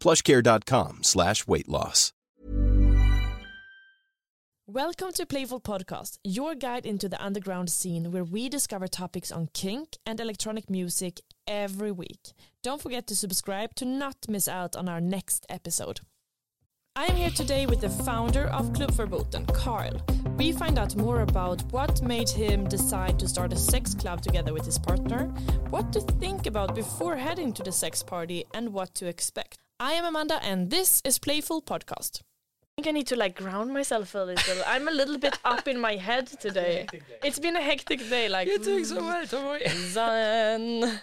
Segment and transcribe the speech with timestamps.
[0.00, 2.12] plushcare.com slash weight loss.
[4.72, 9.48] Welcome to Playful Podcast, your guide into the underground scene where we discover topics on
[9.52, 12.34] kink and electronic music every week.
[12.62, 16.02] Don't forget to subscribe to not miss out on our next episode.
[16.94, 20.00] I am here today with the founder of Klub Verboten, Karl.
[20.36, 24.52] We find out more about what made him decide to start a sex club together
[24.52, 25.24] with his partner,
[25.70, 29.58] what to think about before heading to the sex party, and what to expect.
[29.82, 32.20] I am Amanda, and this is Playful Podcast.
[32.20, 34.58] I think I need to like ground myself a little.
[34.66, 36.86] I'm a little bit up in my head today.
[37.24, 38.28] It's been a hectic day.
[38.28, 39.66] Like You're doing so well, don't worry.
[39.68, 41.00] Zen.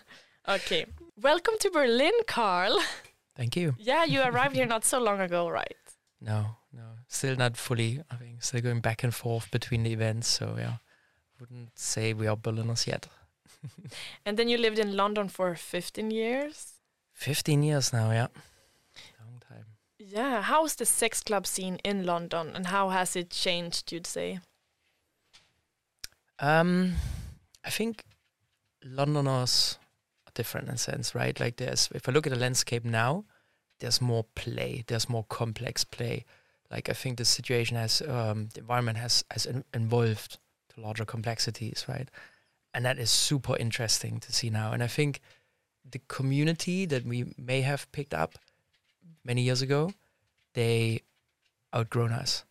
[0.47, 0.85] Okay,
[1.19, 2.79] welcome to Berlin, Karl.
[3.35, 3.73] Thank you.
[3.79, 5.75] Yeah, you arrived here not so long ago, right?
[6.21, 8.03] No, no, still not fully.
[8.11, 10.27] I think still going back and forth between the events.
[10.27, 10.73] So yeah,
[11.39, 13.07] wouldn't say we are Berliners yet.
[14.23, 16.73] And then you lived in London for 15 years.
[17.17, 18.43] Fifteen years now, yeah, long time.
[19.99, 24.39] Yeah, how's the sex club scene in London and how has it changed, you'd say?
[26.39, 26.93] Um,
[27.65, 28.03] I think
[28.83, 29.79] Londoners
[30.27, 31.39] are different in a sense, right?
[31.39, 33.25] Like there's, if I look at the landscape now,
[33.79, 36.25] there's more play, there's more complex play.
[36.69, 40.37] Like I think the situation has, um, the environment has has in, evolved
[40.73, 42.09] to larger complexities, right?
[42.73, 44.73] And that is super interesting to see now.
[44.73, 45.21] And I think
[45.89, 48.37] the community that we may have picked up
[49.27, 49.91] many years ago,
[50.53, 51.03] they
[51.75, 52.45] outgrown us,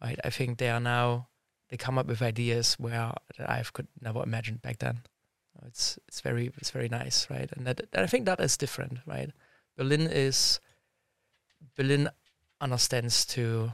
[0.00, 0.20] right?
[0.22, 1.28] I think they are now
[1.70, 5.00] they come up with ideas where I could never imagine back then.
[5.66, 7.50] It's it's very it's very nice, right?
[7.52, 9.30] And that, that I think that is different, right?
[9.76, 10.60] Berlin is
[11.76, 12.08] Berlin
[12.60, 13.72] understands to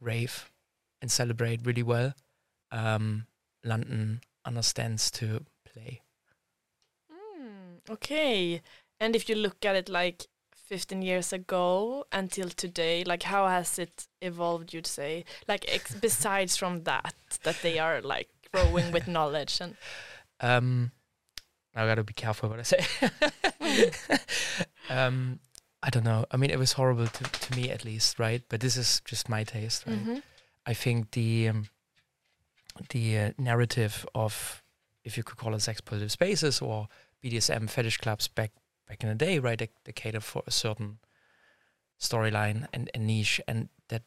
[0.00, 0.50] rave
[1.00, 2.14] and celebrate really well.
[2.70, 3.26] Um,
[3.64, 6.00] London understands to play.
[7.12, 8.62] Mm, okay.
[8.98, 10.26] And if you look at it like
[10.72, 15.22] 15 years ago until today, like how has it evolved, you'd say?
[15.46, 17.12] Like ex- besides from that,
[17.42, 19.76] that they are like growing with knowledge and
[20.40, 20.90] Um,
[21.74, 22.82] I gotta be careful what I say.
[24.88, 25.40] um,
[25.82, 26.24] I don't know.
[26.30, 28.42] I mean, it was horrible to, to me at least, right?
[28.48, 30.06] But this is just my taste, right?
[30.06, 30.22] Mhm.
[30.64, 31.66] I think the um,
[32.88, 34.62] the uh, narrative of,
[35.04, 36.88] if you could call it sex positive spaces or
[37.22, 38.52] BDSM fetish clubs back
[38.92, 39.58] back in the day, right?
[39.58, 40.98] They, they cater for a certain
[41.98, 44.02] storyline and, and niche, and that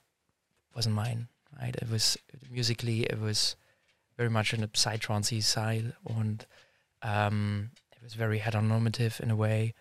[0.75, 1.28] wasn't mine,
[1.59, 1.75] right?
[1.75, 2.18] It was
[2.51, 3.56] musically, it was
[4.16, 6.46] very much on the psytrance side, and
[7.01, 9.73] um, it was very heteronormative in a way,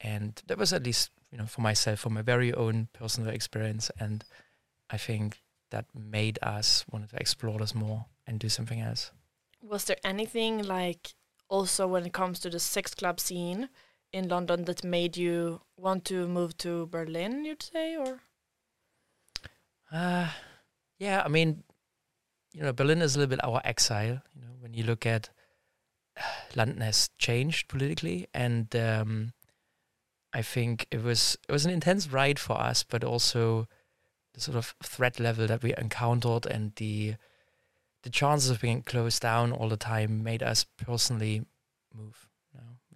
[0.00, 3.92] and that was at least you know for myself, for my very own personal experience,
[4.00, 4.24] and
[4.90, 5.40] I think
[5.70, 9.12] that made us want to explore this more and do something else.
[9.62, 11.14] was there anything like
[11.48, 13.68] also when it comes to the sex club scene
[14.12, 18.20] in London that made you want to move to Berlin, you'd say, or
[19.90, 20.28] Uh,
[20.98, 21.64] yeah, I mean,
[22.52, 24.22] you know, Berlin is a little bit our exile.
[24.34, 25.30] You know, when you look at
[26.54, 29.32] London has changed politically, and um,
[30.32, 33.68] I think it was it was an intense ride for us, but also
[34.34, 37.14] the sort of threat level that we encountered and the
[38.02, 41.44] the chances of being closed down all the time made us personally
[41.94, 42.27] move.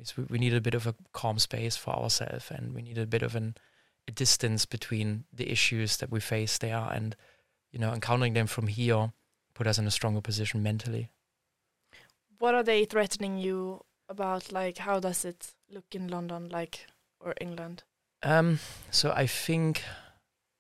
[0.02, 2.99] Because we, we needed a bit of a calm space for ourselves, and we need
[2.99, 3.54] a bit of an
[4.08, 7.14] a distance between the issues that we face there and
[7.70, 9.12] you know encountering them from here
[9.54, 11.08] put us in a stronger position mentally
[12.38, 14.50] What are they threatening you about?
[14.50, 16.87] Like, how does it look in London, like,
[17.20, 17.84] or England?
[18.25, 18.58] um
[18.90, 19.82] so i think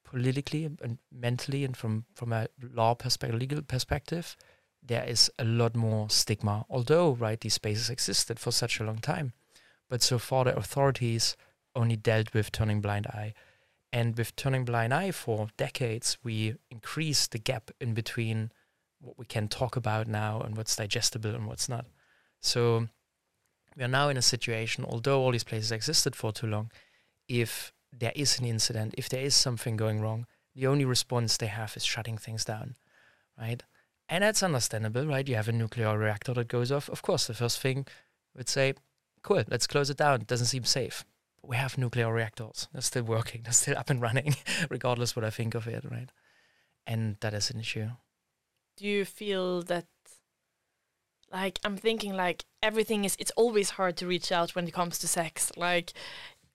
[0.04, 4.36] politically and mentally and from from a law perspective legal perspective
[4.82, 8.98] there is a lot more stigma although right these spaces existed for such a long
[8.98, 9.32] time.
[9.88, 11.36] But so far the authorities
[11.74, 13.34] only dealt with turning blind eye.
[13.92, 18.50] And with turning blind eye for decades we increased the gap in between
[19.00, 21.86] what we can talk about now and what's digestible and what's not.
[22.40, 22.88] So
[23.76, 26.70] we are now in a situation although all these places existed for too long
[27.28, 31.46] if there is an incident if there is something going wrong the only response they
[31.46, 32.74] have is shutting things down
[33.38, 33.62] right
[34.08, 35.28] and that's understandable right?
[35.28, 36.88] You have a nuclear reactor that goes off.
[36.88, 37.86] Of course the first thing
[38.36, 38.74] would say
[39.22, 40.22] cool let's close it down.
[40.22, 41.04] It doesn't seem safe.
[41.40, 42.68] But we have nuclear reactors.
[42.72, 43.42] They're still working.
[43.44, 44.36] They're still up and running
[44.70, 46.10] regardless what i think of it right?
[46.86, 47.90] And that is an issue.
[48.76, 49.86] Do you feel that,
[51.30, 54.98] like, I'm thinking, like, everything is, it's always hard to reach out when it comes
[54.98, 55.52] to sex.
[55.56, 55.92] Like,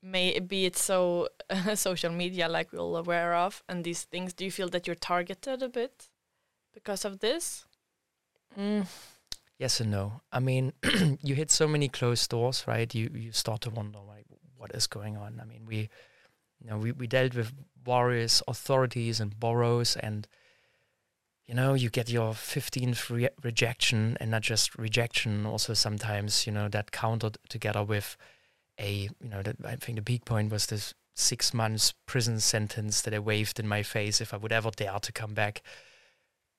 [0.01, 1.29] may be it so
[1.75, 4.33] social media, like we're all aware of, and these things.
[4.33, 6.09] Do you feel that you're targeted a bit
[6.77, 7.65] because of this?
[8.57, 8.85] Mm.
[9.57, 10.21] Yes and no.
[10.31, 10.73] I mean,
[11.23, 12.93] you hit so many closed doors, right?
[12.93, 14.27] You you start to wonder, like,
[14.57, 15.39] what is going on?
[15.41, 15.89] I mean, we,
[16.59, 17.51] you know, we, we dealt with
[17.83, 20.27] various authorities and boroughs, and
[21.47, 26.53] you know, you get your fifteenth re- rejection, and not just rejection, also sometimes, you
[26.53, 28.15] know, that countered together with
[28.79, 33.01] a, you know, that I think the peak point was this six months prison sentence
[33.01, 35.63] that they waved in my face if I would ever dare to come back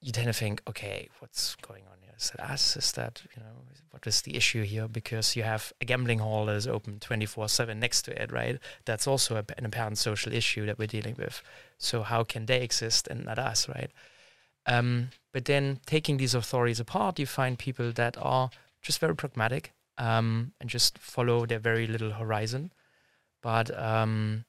[0.01, 2.13] you tend to think, okay, what's going on here?
[2.19, 2.77] Is that us?
[2.77, 4.87] Is that, you know, what is the issue here?
[4.87, 8.59] Because you have a gambling hall that is open 24 7 next to it, right?
[8.85, 11.43] That's also a, an apparent social issue that we're dealing with.
[11.79, 13.91] So, how can they exist and not us, right?
[14.67, 18.51] Um, but then taking these authorities apart, you find people that are
[18.83, 22.71] just very pragmatic um, and just follow their very little horizon.
[23.43, 24.45] But um,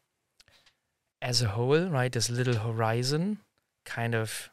[1.21, 3.39] as a whole, right, this little horizon
[3.85, 4.49] kind of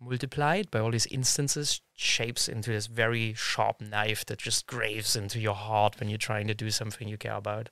[0.00, 5.38] multiplied by all these instances shapes into this very sharp knife that just graves into
[5.40, 7.70] your heart when you're trying to do something you care about.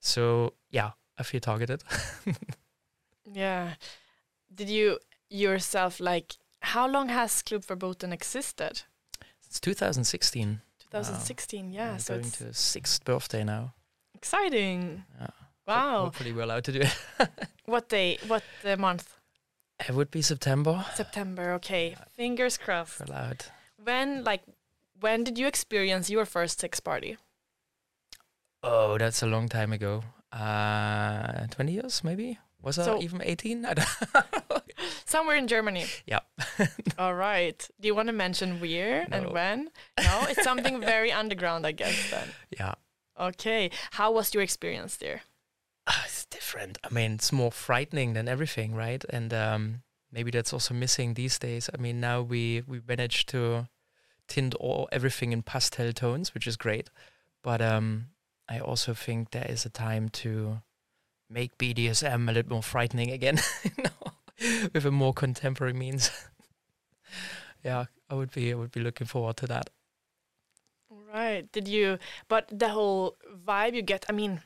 [0.00, 1.82] So yeah, I feel targeted.
[3.32, 3.74] Yeah.
[4.52, 6.36] Did you yourself like?
[6.62, 8.82] How long has Klub Verboten existed?
[9.46, 10.60] it's 2016.
[10.90, 11.72] 2016.
[11.72, 11.92] Yeah.
[11.92, 13.74] I'm so going it's to sixth birthday now.
[14.14, 15.04] exciting.
[15.20, 15.28] Yeah.
[15.66, 16.04] Wow.
[16.04, 16.96] Hopefully we're allowed to do it.
[17.66, 18.18] What day?
[18.26, 19.16] What uh, month?
[19.88, 20.84] It would be September.
[20.94, 21.52] September.
[21.54, 21.96] Okay.
[22.16, 23.00] Fingers crossed.
[23.00, 23.44] We're allowed.
[23.82, 24.42] When like
[25.00, 27.16] when did you experience your first sex party?
[28.62, 30.02] Oh, that's a long time ago.
[30.32, 32.38] Uh, 20 years maybe?
[32.62, 33.64] Was I even 18?
[33.64, 33.88] I don't
[35.06, 35.86] Somewhere in Germany.
[36.06, 36.20] yeah.
[36.98, 37.68] All right.
[37.80, 39.70] Do you want to mention where and when?
[39.98, 42.10] No, it's something very underground, I guess.
[42.10, 42.28] Then.
[42.50, 42.74] yeah.
[43.18, 43.70] Okay.
[43.92, 45.22] How was your experience there?
[45.90, 46.78] Ah, it's different.
[46.84, 49.04] I mean, it's more frightening than everything, right?
[49.10, 49.82] And um,
[50.12, 51.68] maybe that's also missing these days.
[51.74, 53.68] I mean, now we we managed to
[54.28, 56.90] tint all everything in pastel tones, which is great.
[57.42, 58.06] But um,
[58.48, 60.62] I also think there is a time to
[61.28, 66.12] make BDSM a little more frightening again, you know, with a more contemporary means.
[67.64, 69.70] yeah, I would be I would be looking forward to that.
[71.12, 71.50] Right.
[71.50, 71.98] Did you?
[72.28, 74.06] But the whole vibe you get.
[74.08, 74.42] I mean,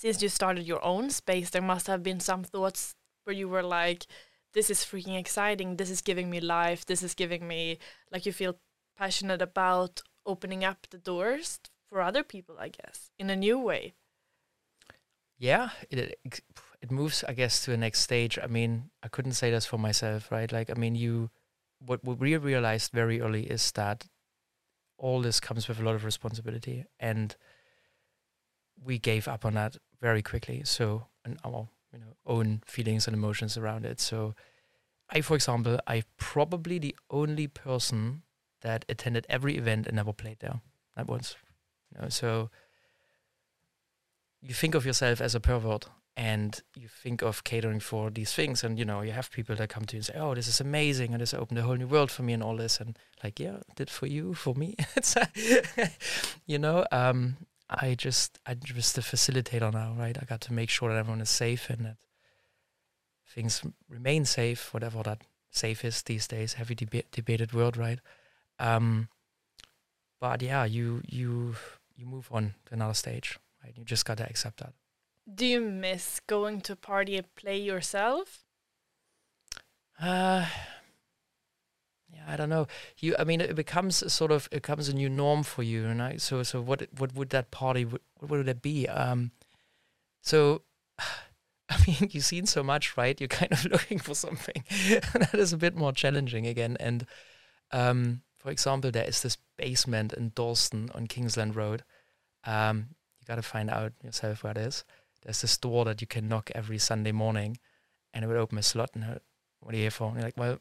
[0.00, 3.62] since you started your own space, there must have been some thoughts where you were
[3.80, 4.06] like,
[4.54, 5.76] "This is freaking exciting.
[5.76, 6.84] This is giving me life.
[6.86, 7.78] This is giving me
[8.12, 8.54] like you feel
[8.96, 12.56] passionate about opening up the doors for other people.
[12.58, 13.94] I guess in a new way.
[15.38, 16.42] yeah it it-
[16.90, 20.30] moves i guess to the next stage i mean i couldn't say this for myself
[20.30, 21.28] right like i mean you
[21.88, 24.06] what what we realized very early is that
[24.96, 27.36] all this comes with a lot of responsibility and
[28.84, 30.62] we gave up on that very quickly.
[30.64, 34.00] So and our you know own feelings and emotions around it.
[34.00, 34.34] So
[35.10, 38.22] i for example i probably the only person
[38.60, 40.60] that attended every event and never played there
[40.96, 41.36] not once
[41.94, 42.08] you know?
[42.08, 42.50] So
[44.40, 45.86] you think of yourself as a pervert
[46.16, 49.68] and you think of catering for these things and you know you have people that
[49.68, 51.86] come to you and say oh this is amazing and this opened a whole new
[51.86, 52.80] world for me and all this.
[52.80, 54.76] And like yeah did for you for me.
[56.46, 57.36] You know um
[57.70, 61.20] i just i'm just a facilitator now right i got to make sure that everyone
[61.20, 61.96] is safe and that
[63.26, 68.00] things remain safe whatever that safe is these days heavy deba- debated world right?
[68.58, 69.08] Um
[70.20, 71.54] but yeah you you
[71.96, 73.74] you move on to another stage right?
[73.76, 74.72] You just got to accept that.
[75.32, 78.44] Do you miss going to a party and play yourself?
[80.00, 80.46] Uh,
[82.12, 82.66] yeah, I don't know.
[82.98, 85.86] You, I mean, it becomes a sort of it becomes a new norm for you,
[85.86, 86.16] and I.
[86.16, 86.86] So, so what?
[86.96, 87.84] What would that party?
[87.84, 88.88] What would it be?
[88.88, 89.32] Um,
[90.22, 90.62] so,
[91.68, 93.20] I mean, you've seen so much, right?
[93.20, 96.76] You're kind of looking for something that is a bit more challenging again.
[96.80, 97.06] And
[97.72, 101.84] um, for example, there is this basement in Dalston on Kingsland Road.
[102.44, 102.88] Um,
[103.20, 104.84] you got to find out yourself where it is.
[105.22, 107.58] There's this door that you can knock every Sunday morning,
[108.14, 108.90] and it would open a slot.
[108.94, 109.18] And uh,
[109.60, 110.06] what are you here for?
[110.06, 110.58] And you're like, well,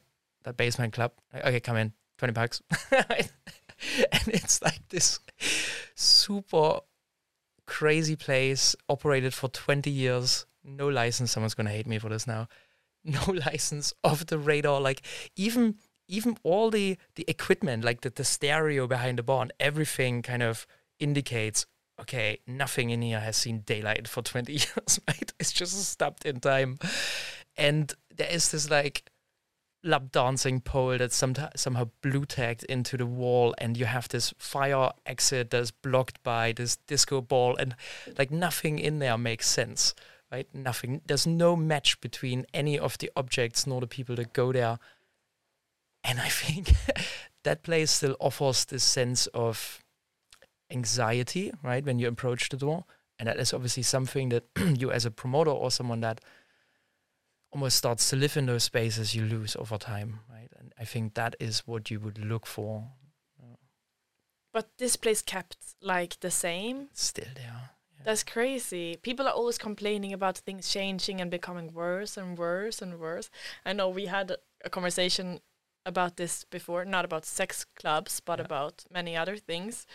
[0.53, 1.11] basement club.
[1.33, 2.61] Okay, come in, twenty bucks.
[2.91, 5.19] and it's like this
[5.95, 6.79] super
[7.67, 10.45] crazy place operated for 20 years.
[10.63, 11.31] No license.
[11.31, 12.47] Someone's going to hate me for this now.
[13.03, 14.81] No license off the radar.
[14.81, 15.01] Like
[15.35, 15.75] even
[16.07, 20.41] even all the the equipment like the, the stereo behind the bar and everything kind
[20.41, 20.65] of
[21.01, 21.65] indicates
[21.99, 25.33] okay nothing in here has seen daylight for 20 years right?
[25.37, 26.79] It's just stopped in time.
[27.57, 29.09] And there is this like
[29.83, 34.33] lap dancing pole that's some, somehow blue tagged into the wall and you have this
[34.37, 37.75] fire exit that's blocked by this disco ball and
[38.17, 39.93] like nothing in there makes sense
[40.31, 40.47] right?
[40.53, 41.01] Nothing.
[41.05, 44.79] There's no match between any of the objects nor the people that go there.
[46.03, 46.73] And i think
[47.43, 49.83] that place still offers this sense of
[50.69, 52.85] anxiety right when you approach the door.
[53.19, 54.43] And that is obviously something that
[54.77, 56.21] you as a promoter or someone that
[57.51, 60.49] almost starts to live in those spaces you lose over time, right?
[60.59, 62.85] And I think that is what you would look for.
[64.53, 66.89] But this place kept like the same.
[66.93, 67.69] Still there.
[67.95, 68.03] Yeah.
[68.05, 68.97] That's crazy.
[69.01, 73.29] People are always complaining about things changing and becoming worse and worse and worse.
[73.65, 74.35] I know we had
[74.65, 75.41] a conversation
[75.85, 78.45] about this before, not about sex clubs, but yeah.
[78.45, 79.85] about many other things.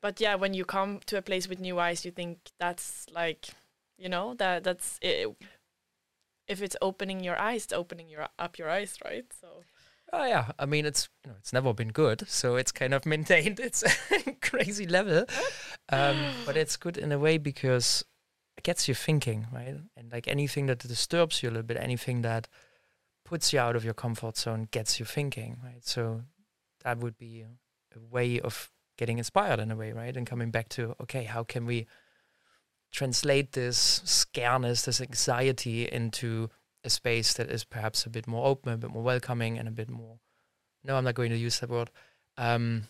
[0.00, 3.48] But yeah, when you come to a place with new eyes, you think that's like,
[3.98, 5.28] you know, that that's it,
[6.52, 9.24] if it's opening your eyes, it's opening your up your eyes, right?
[9.40, 9.48] So.
[10.12, 13.06] Oh yeah, I mean it's you know it's never been good, so it's kind of
[13.14, 13.82] maintained its
[14.42, 15.24] crazy level,
[15.88, 18.04] um, but it's good in a way because
[18.58, 19.76] it gets you thinking, right?
[19.96, 22.46] And like anything that disturbs you a little bit, anything that
[23.24, 25.84] puts you out of your comfort zone gets you thinking, right?
[25.86, 26.22] So
[26.84, 30.14] that would be a, a way of getting inspired in a way, right?
[30.14, 31.86] And coming back to okay, how can we
[32.92, 36.50] translate this scareness, this anxiety into
[36.84, 39.72] a space that is perhaps a bit more open, a bit more welcoming, and a
[39.72, 40.18] bit more.
[40.84, 41.90] No, I'm not going to use that word.
[42.36, 42.84] Um,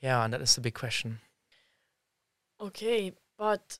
[0.00, 1.20] yeah, and that is the big question.
[2.60, 3.78] Okay, but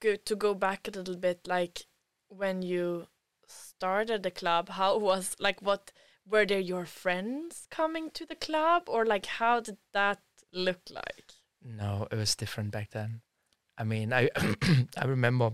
[0.00, 1.86] good to go back a little bit, like
[2.28, 3.06] when you
[3.46, 5.92] started the club, how was like what
[6.28, 10.20] were there your friends coming to the club, or like how did that
[10.52, 11.32] look like?
[11.62, 13.20] No, it was different back then.
[13.78, 14.30] I mean, I
[14.96, 15.52] I remember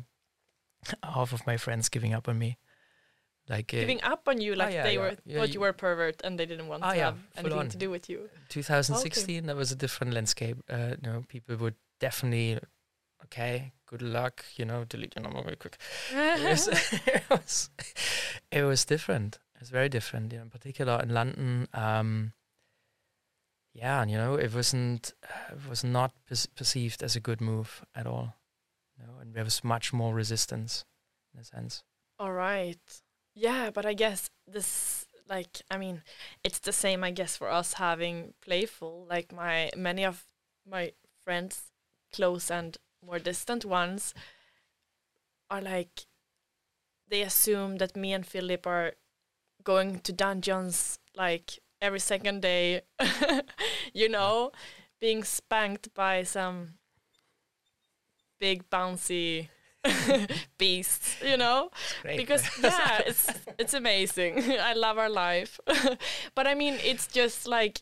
[1.02, 2.58] half of my friends giving up on me.
[3.48, 5.00] Like uh, giving up on you, like oh, yeah, they yeah.
[5.00, 7.18] were yeah, thought you, you, were a pervert and they didn't want oh, to have
[7.36, 7.68] anything on.
[7.68, 8.30] to do with you.
[8.50, 9.46] 2016, okay.
[9.46, 10.58] that was a different landscape.
[10.70, 12.60] Uh, you know, people would definitely,
[13.24, 14.44] okay, good luck.
[14.56, 15.76] You know, delete your number very quick.
[16.12, 16.68] it, was,
[17.06, 17.70] it, was,
[18.52, 19.40] it was different.
[19.56, 20.32] It was very different.
[20.32, 21.68] You know, in particular in London.
[21.74, 22.32] Um,
[23.74, 26.12] yeah, and you know, it wasn't uh, it was not
[26.56, 28.34] perceived as a good move at all.
[28.98, 30.84] You know, and there was much more resistance
[31.34, 31.82] in a sense.
[32.18, 32.78] All right.
[33.34, 36.02] Yeah, but I guess this like I mean,
[36.44, 39.06] it's the same I guess for us having playful.
[39.08, 40.26] Like my many of
[40.68, 40.92] my
[41.24, 41.70] friends,
[42.12, 44.12] close and more distant ones,
[45.50, 46.06] are like
[47.08, 48.92] they assume that me and Philip are
[49.64, 52.82] going to dungeons like every second day,
[53.94, 54.52] you know,
[55.00, 56.74] being spanked by some
[58.40, 59.48] big bouncy
[60.58, 61.70] beasts, you know,
[62.16, 64.38] because yeah, it's it's amazing.
[64.60, 65.58] I love our life,
[66.34, 67.78] but I mean, it's just like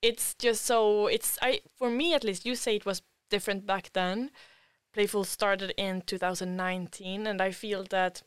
[0.00, 2.46] it's just so it's I for me at least.
[2.46, 4.30] You say it was different back then.
[4.92, 8.22] Playful started in 2019, and I feel that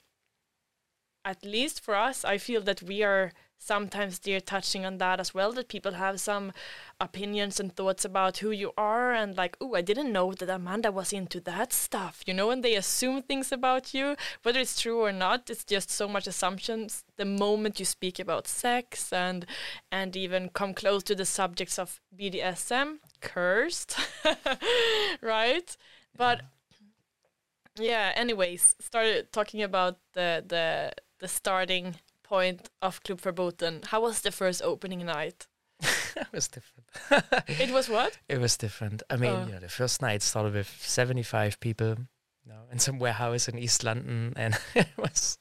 [1.25, 3.31] at least for us, I feel that we are
[3.65, 6.51] sometimes they're touching on that as well that people have some
[6.99, 10.91] opinions and thoughts about who you are and like oh i didn't know that amanda
[10.91, 14.15] was into that stuff you know and they assume things about you.
[14.43, 18.47] Whether it's true or not it's just so much assumptions the moment you speak about
[18.47, 19.45] sex and
[19.91, 23.97] and even come close to the subjects of bdsm cursed
[25.21, 25.77] right?
[26.15, 26.41] But
[27.75, 33.81] yeah anyways started talking about the the the starting point of Klub Verboten.
[33.87, 35.47] How was the first opening night?
[36.15, 36.87] it was different.
[37.47, 38.17] it was what?
[38.29, 39.03] It was different.
[39.09, 39.45] I mean, oh.
[39.45, 41.95] you know, the first night started with 75 people
[42.45, 45.37] no, in some warehouse in East London, and it was.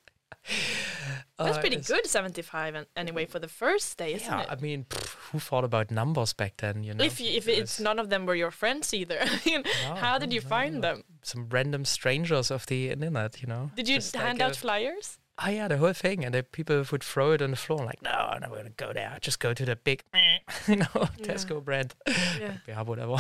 [1.39, 4.49] That's uh, pretty good, 75 an- anyway, for the first day, isn't Yeah, it?
[4.51, 6.83] I mean, pff, who thought about numbers back then?
[6.83, 9.41] You know, if you, if It it's none of them were your friends either, I
[9.47, 10.81] mean, No, how did you no, find no.
[10.81, 11.05] them?
[11.23, 13.71] some random strangers of the internet, you know.
[13.77, 15.19] Did you like hand a- out flyers?
[15.45, 18.03] Oh yeah, the whole thing, and the people would throw it on the floor, like,
[18.03, 19.19] no, no, we're gonna go there.
[19.21, 20.03] Just go to the big,
[20.69, 21.95] you know, Tesco brand.
[22.39, 22.55] Yeah.
[22.67, 23.17] yeah, whatever.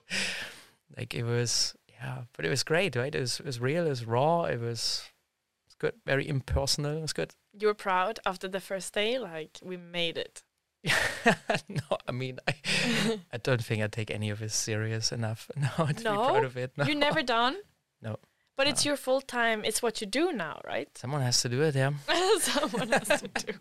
[0.96, 3.14] like it was, yeah, but it was great, right?
[3.14, 6.96] It was, it was real, it was raw, it was, it was good, very impersonal.
[6.96, 7.34] It was good.
[7.58, 10.42] You were proud after the first day, like we made it.
[11.68, 12.54] no, I mean, I,
[13.32, 16.56] I don't think I take any of it serious enough now to be proud of
[16.56, 16.72] it.
[16.76, 16.84] No.
[16.84, 17.56] You never done?
[18.02, 18.16] No.
[18.60, 19.64] But it's your full time.
[19.64, 20.86] It's what you do now, right?
[20.94, 21.92] Someone has to do it, yeah.
[22.40, 23.54] Someone has to do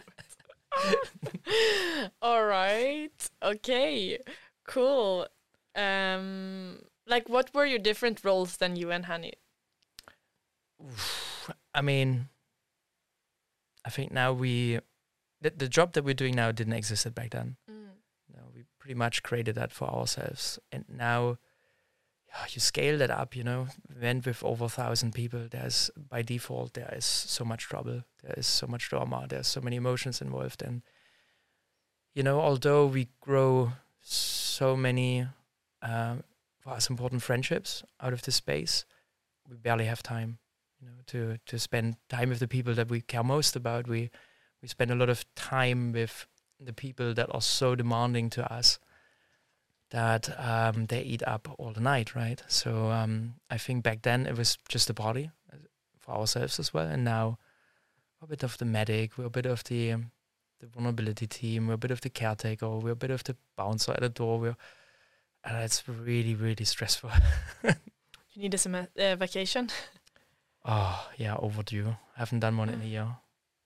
[0.75, 2.11] it.
[2.21, 3.29] All right.
[3.41, 4.19] Okay.
[4.67, 5.25] Cool.
[5.73, 9.31] Um, like, what were your different roles than you and Hani?
[11.73, 12.27] I mean,
[13.85, 14.79] I think now we,
[15.39, 17.55] the, the job that we're doing now didn't exist back then.
[17.69, 20.59] No, we pretty much created that for ourselves.
[20.73, 21.37] And now,
[22.49, 23.67] you scale that up, you know,
[24.01, 25.47] went with over a thousand people.
[25.49, 28.03] There's, by default, there is so much trouble.
[28.23, 29.25] There is so much drama.
[29.27, 30.61] There's so many emotions involved.
[30.61, 30.81] And,
[32.13, 35.27] you know, although we grow so many,
[35.81, 36.23] um,
[36.59, 38.85] for us, important friendships out of this space,
[39.49, 40.37] we barely have time,
[40.79, 43.87] you know, to, to spend time with the people that we care most about.
[43.87, 44.09] We,
[44.61, 46.27] we spend a lot of time with
[46.59, 48.79] the people that are so demanding to us
[49.91, 52.41] that um, they eat up all the night, right?
[52.47, 55.57] So um, I think back then it was just a party uh,
[55.99, 57.37] for ourselves as well, and now
[58.19, 60.11] we're a bit of the medic, we're a bit of the um,
[60.59, 63.93] the vulnerability team, we're a bit of the caretaker, we're a bit of the bouncer
[63.93, 64.39] at the door.
[64.39, 64.57] We're
[65.43, 67.11] and it's really really stressful.
[68.33, 69.69] You need a sem- uh, vacation
[70.65, 71.95] oh yeah, overdue.
[72.15, 73.07] I haven't done one in a year.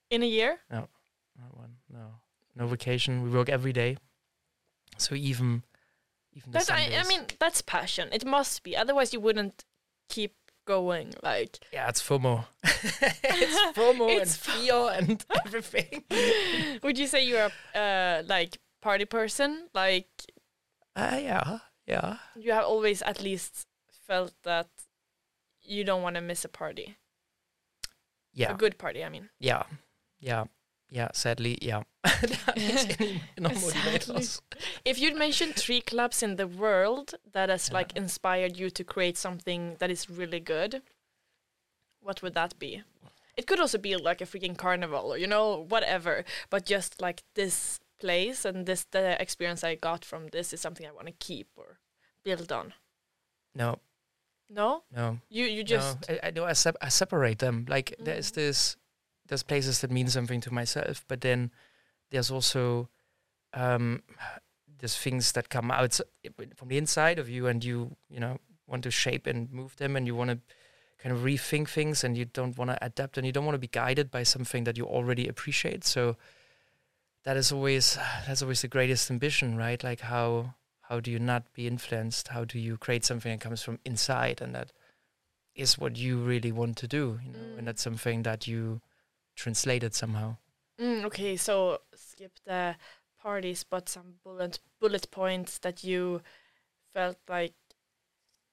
[0.10, 0.60] in a year.
[0.70, 0.90] Not
[1.52, 1.76] one.
[1.92, 2.06] No,
[2.56, 3.24] no vacation.
[3.24, 3.98] We work every day.
[4.98, 5.64] So even
[6.36, 8.10] even the That's, I, I mean, that's passion.
[8.12, 8.76] It must be.
[8.76, 9.66] Otherwise, you wouldn't
[10.10, 11.14] keep going.
[11.22, 12.46] Like, yeah, it's FOMO.
[12.64, 16.04] it's FOMO It's and fear and everything.
[16.84, 19.68] would you say you're a uh, like party person?
[19.74, 20.10] Like,
[20.96, 22.18] Uh, yeah, yeah.
[22.36, 23.66] you have always at least
[24.08, 24.68] felt that
[25.62, 26.98] you don't want to miss a party,
[28.34, 29.04] Yeah, a good party.
[29.04, 29.64] I mean, yeah,
[30.20, 30.46] yeah,
[30.94, 31.10] yeah.
[31.14, 31.84] Sadly, yeah.
[32.04, 34.26] that is any no Sadly.
[34.86, 37.74] if you'd mentioned three clubs in the world that has Yeah.
[37.80, 40.82] like inspired you to create something that is really good,
[42.02, 42.84] what would that be?
[43.36, 47.24] It could also be like a freaking carnival or you know whatever, but just like
[47.34, 51.14] this place and this the experience I got from this is something I want to
[51.28, 51.80] keep or
[52.24, 52.74] build on.
[53.56, 53.80] No,
[54.50, 55.20] No, no.
[55.30, 57.66] you you just no, I, I know I, sep- I separate them.
[57.70, 58.36] Like there's mm.
[58.36, 58.78] this,
[59.28, 61.52] there's places that mean something to myself, but then
[62.12, 62.90] there's also
[63.54, 64.02] um,
[64.80, 66.00] there's things that come out
[66.56, 69.96] from the inside of you, and you you know want to shape and move them,
[69.96, 70.40] and you want to
[71.02, 73.60] kind of rethink things, and you don't want to adapt, and you don't want to
[73.60, 75.84] be guided by something that you already appreciate.
[75.84, 76.18] So
[77.24, 79.84] that is always that's always the greatest ambition, right?
[79.84, 80.56] Like how
[80.90, 82.30] how do you not be influenced?
[82.30, 84.72] How do you create something that comes from inside, and that
[85.56, 87.58] is what you really want to do, you know, Mm.
[87.60, 88.82] and that's something that you
[89.36, 90.38] translated somehow.
[90.80, 92.76] Mm, okay, so skip the
[93.22, 96.22] parties, but some bullet bullet points that you
[96.94, 97.54] felt like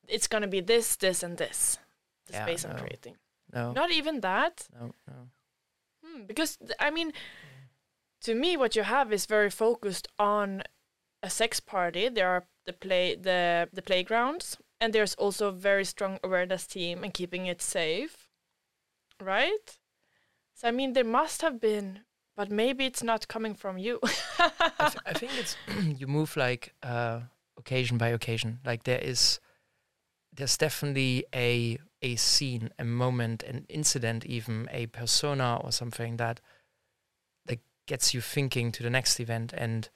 [0.09, 1.79] it's gonna be this, this, and this.
[2.27, 3.16] The Yeah, space I'm creating.
[3.53, 4.69] No, Not even that.
[4.79, 5.29] no, no.
[6.05, 7.12] Hmm, because th- I mean,
[8.23, 10.62] to me, what you have is very focused on
[11.23, 12.09] a sex party.
[12.09, 17.03] There are the play the the playgrounds, and there's also a very strong awareness team
[17.05, 18.29] and keeping it safe,
[19.21, 19.80] right?
[20.61, 22.01] So I mean, there must have been,
[22.37, 23.99] but maybe it's not coming from you.
[24.38, 25.57] I, th- I think it's
[25.99, 27.20] you move like uh,
[27.57, 28.59] occasion by occasion.
[28.62, 29.40] Like there is,
[30.31, 36.42] there's definitely a a scene, a moment, an incident, even a persona or something that
[37.46, 39.88] that gets you thinking to the next event, and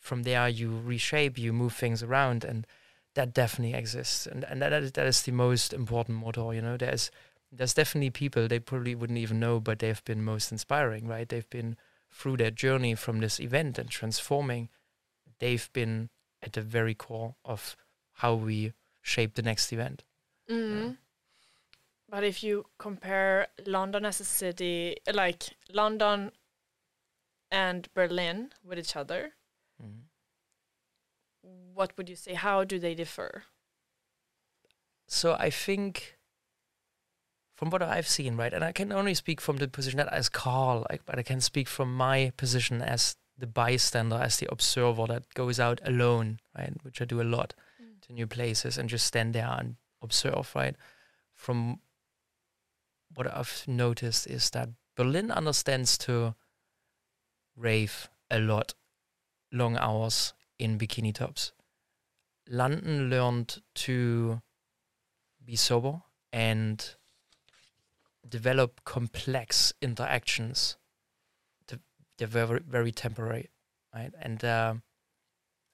[0.00, 2.66] from there you reshape, you move things around, and
[3.14, 6.52] that definitely exists, and and that is, that is the most important motor.
[6.52, 7.12] You know, there's
[7.50, 11.28] there's definitely people they probably wouldn't even know, but they've been most inspiring, right?
[11.28, 11.76] They've been
[12.10, 14.68] through their journey from this event and transforming,
[15.38, 16.10] they've been
[16.42, 17.76] at the very core of
[18.14, 20.04] how we shape the next event.
[20.50, 20.96] mm.
[22.10, 26.32] But if you compare London as a city, like London
[27.50, 29.34] and Berlin with each other,
[31.74, 32.34] what would you say?
[32.34, 33.44] How do they differ?
[35.06, 36.17] So I think
[37.58, 40.28] from what I've seen, right, and I can only speak from the position that as
[40.28, 45.06] Karl, like, but I can speak from my position as the bystander, as the observer
[45.08, 48.00] that goes out alone, right, which I do a lot mm.
[48.06, 50.76] to new places and just stand there and observe, right.
[51.34, 51.80] From
[53.16, 56.36] what I've noticed is that Berlin understands to
[57.56, 58.74] rave a lot,
[59.50, 61.50] long hours in bikini tops.
[62.48, 64.42] London learned to
[65.44, 66.94] be sober and
[68.26, 70.76] develop complex interactions.
[72.18, 73.48] They're very, very temporary,
[73.94, 74.12] right?
[74.20, 74.74] And uh,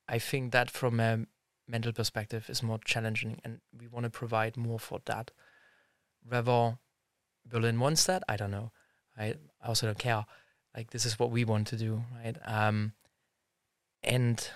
[0.06, 1.24] I think that from a
[1.66, 5.30] mental perspective is more challenging, and we want to provide more for that.
[6.26, 6.78] Whether
[7.46, 8.72] Berlin wants that, I don't know.
[9.16, 10.26] I also don't care.
[10.76, 12.36] Like this is what we want to do, right?
[12.44, 12.92] Um,
[14.02, 14.46] and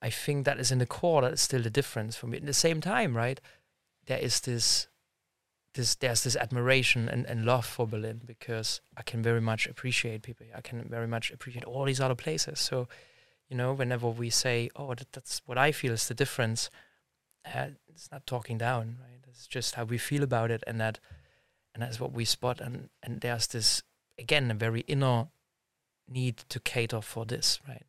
[0.00, 2.38] I think that is in the core that is still the difference for me.
[2.38, 3.40] At the same time, right?
[4.06, 4.86] There is this
[5.74, 10.22] this there's this admiration and, and love for Berlin because I can very much appreciate
[10.22, 10.46] people.
[10.54, 12.60] I can very much appreciate all these other places.
[12.60, 12.88] So,
[13.48, 16.70] you know, whenever we say, "Oh, that, that's what I feel is the difference,"
[17.44, 19.20] uh, it's not talking down, right?
[19.28, 21.00] It's just how we feel about it, and that
[21.74, 22.60] and that's what we spot.
[22.60, 23.82] And and there's this
[24.18, 25.28] again a very inner
[26.08, 27.86] need to cater for this, right?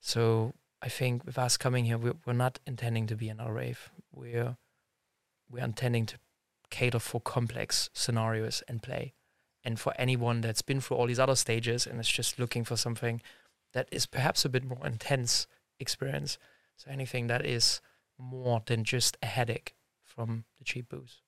[0.00, 3.90] So I think with us coming here, we're, we're not intending to be an rave.
[4.12, 4.56] We're
[5.50, 6.18] we're intending to
[6.72, 9.14] cater for complex scenarios and play.
[9.62, 12.76] And for anyone that's been through all these other stages and is just looking for
[12.76, 13.22] something
[13.74, 15.46] that is perhaps a bit more intense
[15.78, 16.38] experience.
[16.76, 17.80] So anything that is
[18.18, 21.22] more than just a headache from the cheap booze.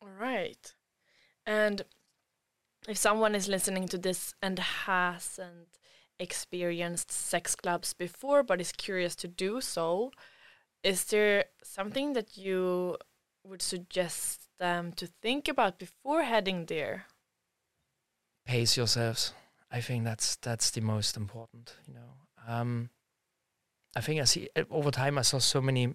[0.00, 0.74] All right.
[1.44, 1.82] And
[2.88, 5.78] if someone is listening to this and hasn't
[6.18, 10.12] experienced sex clubs before but is curious to do so,
[10.82, 12.96] is there something that you
[13.44, 17.06] would suggest them to think about before heading there?
[18.46, 19.32] Pace yourselves.
[19.70, 21.76] I think that's that's the most important.
[21.86, 22.10] You know,
[22.46, 22.90] um,
[23.96, 25.94] I think I see over time I saw so many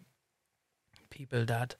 [1.09, 1.75] people that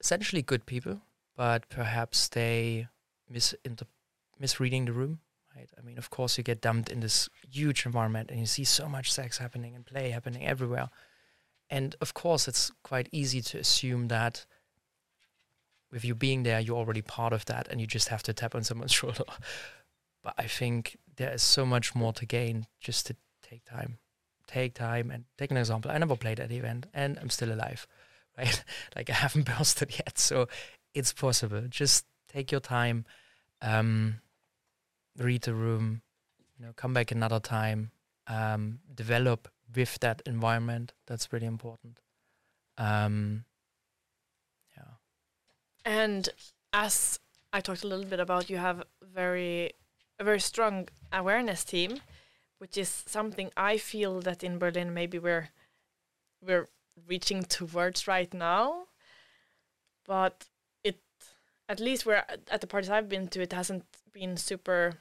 [0.00, 1.00] essentially good people,
[1.36, 2.88] but perhaps they
[3.32, 3.86] misinter-
[4.38, 5.20] misreading the room.
[5.56, 5.68] Right?
[5.78, 8.88] I mean, of course, you get dumped in this huge environment, and you see so
[8.88, 10.90] much sex happening and play happening everywhere.
[11.70, 14.46] And of course, it's quite easy to assume that
[15.90, 18.54] with you being there, you're already part of that, and you just have to tap
[18.54, 19.24] on someone's shoulder.
[20.22, 23.98] But I think there is so much more to gain just to take time,
[24.46, 25.90] take time, and take an example.
[25.90, 27.86] I never played at the event, and I'm still alive
[28.38, 28.64] right?
[28.96, 30.48] like I haven't bursted yet, so
[30.94, 31.62] it's possible.
[31.68, 33.04] Just take your time,
[33.62, 34.20] um,
[35.16, 36.02] read the room,
[36.58, 37.90] you know, come back another time,
[38.26, 40.92] um, develop with that environment.
[41.06, 42.00] That's really important.
[42.78, 43.44] Um,
[44.76, 44.94] yeah.
[45.84, 46.28] And
[46.72, 47.20] as
[47.52, 49.72] I talked a little bit about, you have very
[50.18, 52.00] a very strong awareness team,
[52.58, 55.50] which is something I feel that in Berlin maybe we're
[56.40, 56.68] we're
[57.08, 58.86] reaching towards right now.
[60.06, 60.46] But
[60.82, 61.00] it,
[61.68, 64.94] at least where at the parties I've been to, it hasn't been super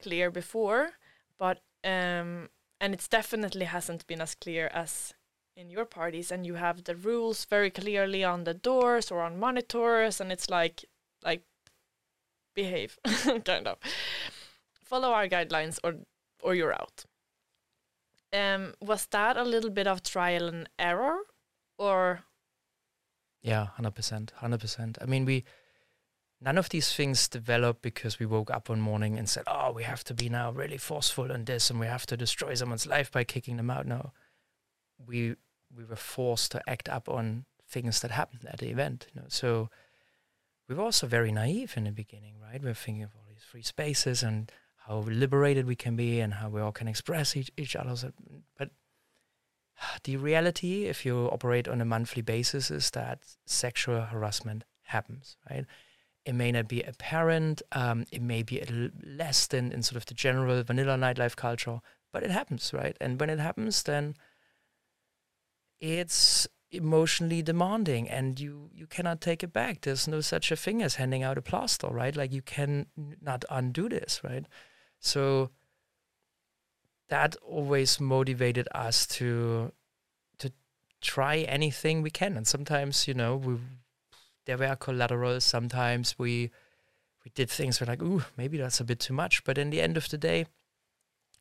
[0.00, 0.92] clear before.
[1.38, 2.48] But um,
[2.80, 5.14] and it's definitely hasn't been as clear as
[5.56, 6.30] in your parties.
[6.30, 10.50] And you have the rules very clearly on the doors or on monitors, and it's
[10.50, 10.84] like
[11.24, 11.42] like
[12.54, 12.98] behave
[13.44, 13.78] kind of
[14.84, 15.94] follow our guidelines or
[16.42, 17.04] or you're out.
[18.32, 21.18] Um, was that a little bit of trial and error,
[21.78, 22.24] or?
[23.42, 24.98] Yeah, hundred percent, hundred percent.
[25.00, 25.44] I mean, we
[26.40, 29.84] none of these things developed because we woke up one morning and said, "Oh, we
[29.84, 33.10] have to be now really forceful in this, and we have to destroy someone's life
[33.10, 34.12] by kicking them out." No,
[34.98, 35.36] we
[35.74, 39.06] we were forced to act up on things that happened at the event.
[39.14, 39.70] You know, so
[40.68, 42.62] we were also very naive in the beginning, right?
[42.62, 44.50] We are thinking of all these free spaces and
[44.86, 48.12] how liberated we can be and how we all can express each, each other.
[48.56, 48.70] But
[50.04, 55.66] the reality, if you operate on a monthly basis, is that sexual harassment happens, right?
[56.26, 58.62] It may not be apparent, um, it may be
[59.02, 61.80] less than in sort of the general vanilla nightlife culture,
[62.12, 62.96] but it happens, right?
[63.00, 64.16] And when it happens, then
[65.80, 70.82] it's emotionally demanding and you you cannot take it back there's no such a thing
[70.82, 72.86] as handing out a plaster right like you can
[73.22, 74.46] not undo this right
[74.98, 75.48] so
[77.08, 79.72] that always motivated us to
[80.38, 80.52] to
[81.00, 82.36] try anything we can.
[82.36, 83.56] And sometimes, you know, we
[84.46, 85.44] there were collaterals.
[85.44, 86.50] Sometimes we
[87.24, 89.44] we did things we're like, ooh, maybe that's a bit too much.
[89.44, 90.46] But in the end of the day,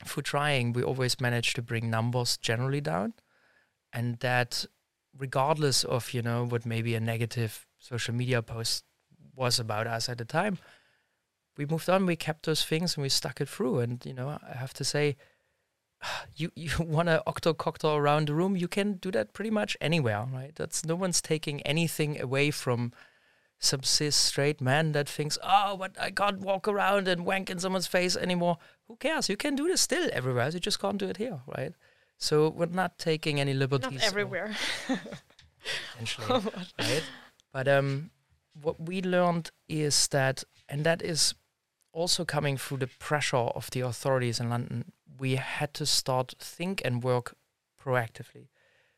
[0.03, 3.13] for trying, we always managed to bring numbers generally down,
[3.93, 4.65] and that
[5.17, 8.83] regardless of you know what maybe a negative social media post
[9.35, 10.57] was about us at the time.
[11.57, 12.05] We moved on.
[12.05, 13.79] We kept those things and we stuck it through.
[13.79, 15.15] And you know, I have to say,
[16.35, 19.77] you you want to octo cocktail around the room, you can do that pretty much
[19.81, 20.55] anywhere, right?
[20.55, 22.93] That's no one's taking anything away from
[23.59, 27.59] some cis straight man that thinks, oh, but I can't walk around and wank in
[27.59, 28.57] someone's face anymore.
[28.87, 29.29] Who cares?
[29.29, 30.49] You can do this still everywhere.
[30.49, 31.73] You just can't do it here, right?
[32.17, 33.99] So we're not taking any liberties.
[33.99, 34.55] Not everywhere.
[35.93, 36.41] Essentially,
[36.79, 37.03] right?
[37.51, 38.11] But um,
[38.61, 41.33] what we learned is that, and that is
[41.91, 46.81] also coming through the pressure of the authorities in London, we had to start think
[46.83, 47.35] and work
[47.81, 48.47] proactively.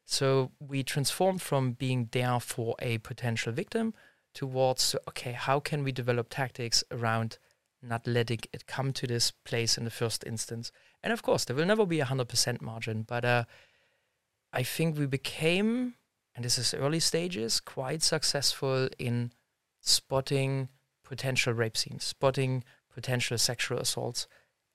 [0.06, 3.94] So we transformed from being there for a potential victim
[4.34, 7.38] towards okay, how can we develop tactics around
[7.82, 10.72] not letting it come to this place in the first instance?
[11.04, 13.44] And of course, there will never be a hundred percent margin, but uh,
[14.54, 15.96] I think we became,
[16.36, 19.32] and this is early stages, quite successful in
[19.82, 20.70] spotting
[21.04, 24.28] potential rape scenes, spotting potential sexual assaults,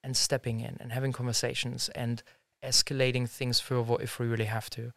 [0.02, 2.22] and stepping in and having conversations and
[2.62, 4.92] escalating things further if we really have to.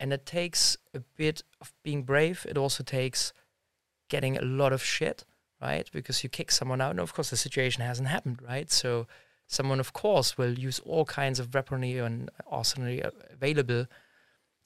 [0.00, 2.46] And it takes a bit of being brave.
[2.48, 3.32] It also takes
[4.08, 5.24] getting a lot of shit,
[5.60, 5.88] right?
[5.92, 8.70] Because you kick someone out, and of course the situation hasn't happened, right?
[8.70, 9.06] So
[9.46, 13.86] someone, of course, will use all kinds of weaponry and arsenal available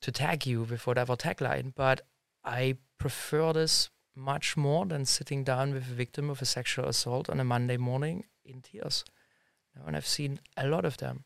[0.02, 1.72] to tag you with whatever tagline.
[1.74, 2.02] But
[2.44, 7.30] I prefer this much more than sitting down with a victim of a sexual assault
[7.30, 9.04] on a Monday morning in tears.
[9.86, 11.24] And I've seen a lot of them.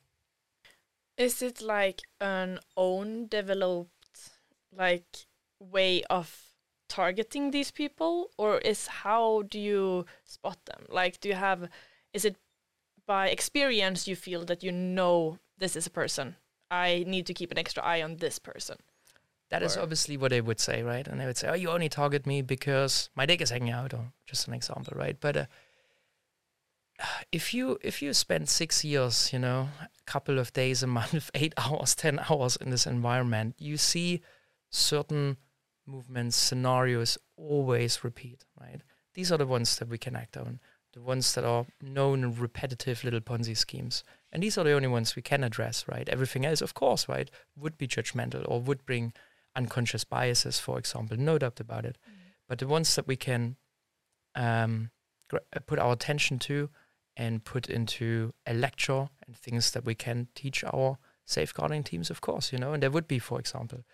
[1.16, 3.90] Is it like an own developed
[4.72, 5.26] like
[5.58, 6.42] way of
[6.88, 10.86] targeting these people or is how do you spot them?
[10.88, 11.68] Like do you have
[12.12, 12.36] is it
[13.06, 16.36] by experience you feel that you know this is a person?
[16.70, 18.78] I need to keep an extra eye on this person.
[19.50, 21.06] That is obviously what they would say, right?
[21.06, 23.94] And they would say, "Oh, you only target me because my dick is hanging out,"
[23.94, 25.16] or just an example, right?
[25.20, 25.46] But uh,
[27.32, 31.30] if you if you spend six years, you know, a couple of days a month,
[31.34, 34.22] eight hours, ten hours in this environment, you see
[34.70, 35.36] certain
[35.86, 38.80] movements, scenarios always repeat, right?
[39.14, 40.60] These are the ones that we can act on,
[40.92, 44.02] the ones that are known repetitive little Ponzi schemes.
[44.32, 46.08] And these are the only ones we can address, right?
[46.08, 49.12] Everything else, of course, right, would be judgmental or would bring
[49.54, 51.96] unconscious biases, for example, no doubt about it.
[52.06, 52.14] Mm.
[52.48, 53.56] But the ones that we can
[54.34, 54.90] um,
[55.66, 56.68] put our attention to
[57.16, 62.20] and put into a lecture and things that we can teach our safeguarding teams, of
[62.20, 63.84] course, you know, and there would be, for example,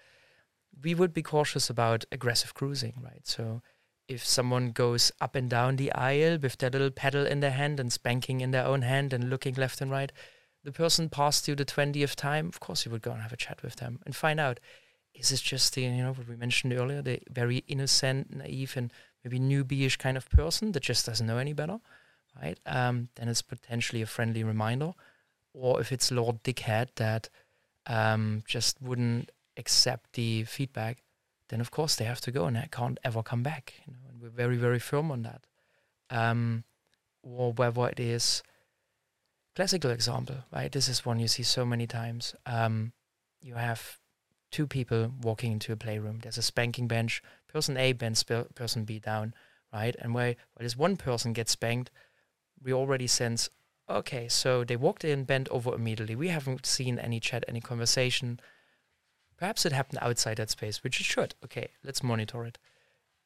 [0.83, 3.27] we would be cautious about aggressive cruising, right?
[3.27, 3.63] So
[4.09, 7.79] if someone goes up and down the aisle with their little pedal in their hand
[7.79, 10.13] and spanking in their own hand and looking left and right,
[10.65, 13.37] the person passed you the 20th time, of course you would go and have a
[13.37, 14.61] chat with them and find out
[15.15, 18.93] is this just the, you know, what we mentioned earlier, the very innocent, naive, and
[19.23, 21.81] maybe newbie-ish kind of person that just doesn't know any better,
[22.41, 22.59] right?
[22.67, 24.93] Um, then it's potentially a friendly reminder.
[25.55, 27.29] Or if it's Lord Dickhead that
[27.87, 31.03] um, just wouldn't accept the feedback,
[31.49, 33.75] then of course they have to go and they can't ever come back.
[33.87, 35.47] You know, and we're very, very firm on that.
[36.11, 36.65] Um,
[37.23, 38.43] or whether it is
[39.55, 40.73] classical example, right?
[40.73, 42.35] This is one you see so many times.
[42.47, 42.93] Um,
[43.43, 43.99] you have
[44.51, 46.21] two people walking into a playroom.
[46.23, 47.23] There's a spanking bench.
[47.49, 49.35] Person A bends person B down,
[49.73, 49.95] right?
[49.99, 51.91] And where, where this one person gets spanked,
[52.63, 53.51] we already sense,
[53.89, 56.17] okay, so they walked in, bent over immediately.
[56.17, 58.41] We haven't seen any chat, any conversation.
[59.37, 61.35] Perhaps it happened outside that space, which it should.
[61.45, 62.59] Okay, let's monitor it.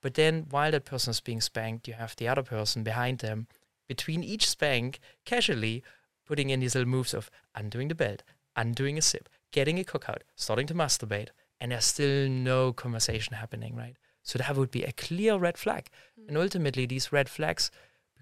[0.02, 3.46] But then while that person is being spanked, you have the other person behind them,
[3.88, 5.82] between each spank, casually
[6.26, 8.22] putting in these little moves of undoing the belt,
[8.56, 11.28] undoing a sip, getting a cookout, starting to masturbate,
[11.60, 13.96] and there's still no conversation happening, right?
[14.22, 15.88] So that would be a clear red flag.
[16.20, 16.28] Mm.
[16.28, 17.70] And ultimately, these red flags,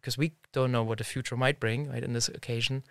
[0.04, 2.84] because we don't know what the future might bring, right, in this occasion,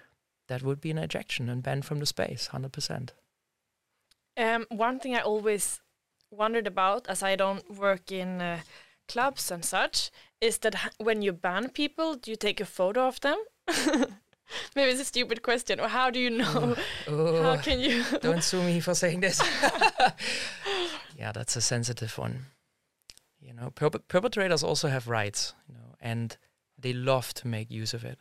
[0.48, 3.10] that would be an ejection and ban from the space, 100%.
[4.36, 5.80] Um, one thing I always
[6.32, 8.62] wondered about, as I don't work in uh,
[9.08, 10.10] clubs and such,
[10.42, 13.38] is that when you ban people, do you take a photo of them?
[14.76, 15.80] Maybe it's a stupid question.
[15.80, 16.76] Or how do you know?
[17.08, 18.04] Oh, how can you?
[18.22, 19.40] don't sue me for saying this.
[21.16, 22.48] yeah, that's a sensitive one.
[23.40, 25.54] You know, perpetrators also have rights.
[25.68, 26.38] You know, and
[26.84, 28.20] they love to make use of it,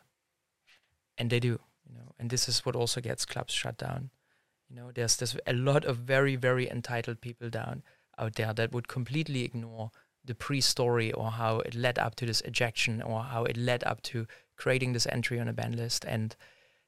[1.19, 1.61] and they do.
[1.87, 4.11] You know, and this is what also gets clubs shut down.
[4.71, 7.83] You know, there's there's a lot of very very entitled people down
[8.19, 9.91] out there that would completely ignore
[10.25, 14.03] the pre-story or how it led up to this ejection or how it led up
[14.03, 16.37] to creating this entry on a ban list and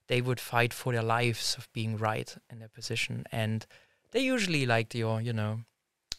[0.07, 3.67] they would fight for their lives of being right in their position and
[4.13, 5.61] they usually like your you know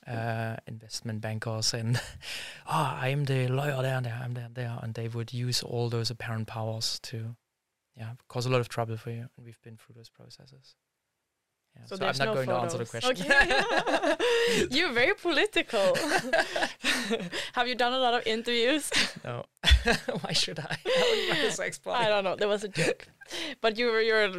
[0.08, 1.98] uh, investment bankers, and
[2.68, 5.34] oh, I am the lawyer there and there, I'm there and there, and they would
[5.34, 7.36] use all those apparent powers to,
[7.98, 9.28] yeah, cause a lot of trouble for you.
[9.36, 10.76] And we've been through those processes.
[11.76, 13.12] Yeah, So so, I'm not no going to answer the question.
[13.12, 14.68] Okay.
[14.78, 15.96] You're very political.
[17.54, 18.90] Have you done a lot of interviews?
[19.24, 19.44] no,
[20.22, 20.78] why should I?
[20.86, 22.06] I would run sex party.
[22.06, 22.36] I don't know.
[22.36, 23.08] There was a joke,
[23.60, 24.32] but you you're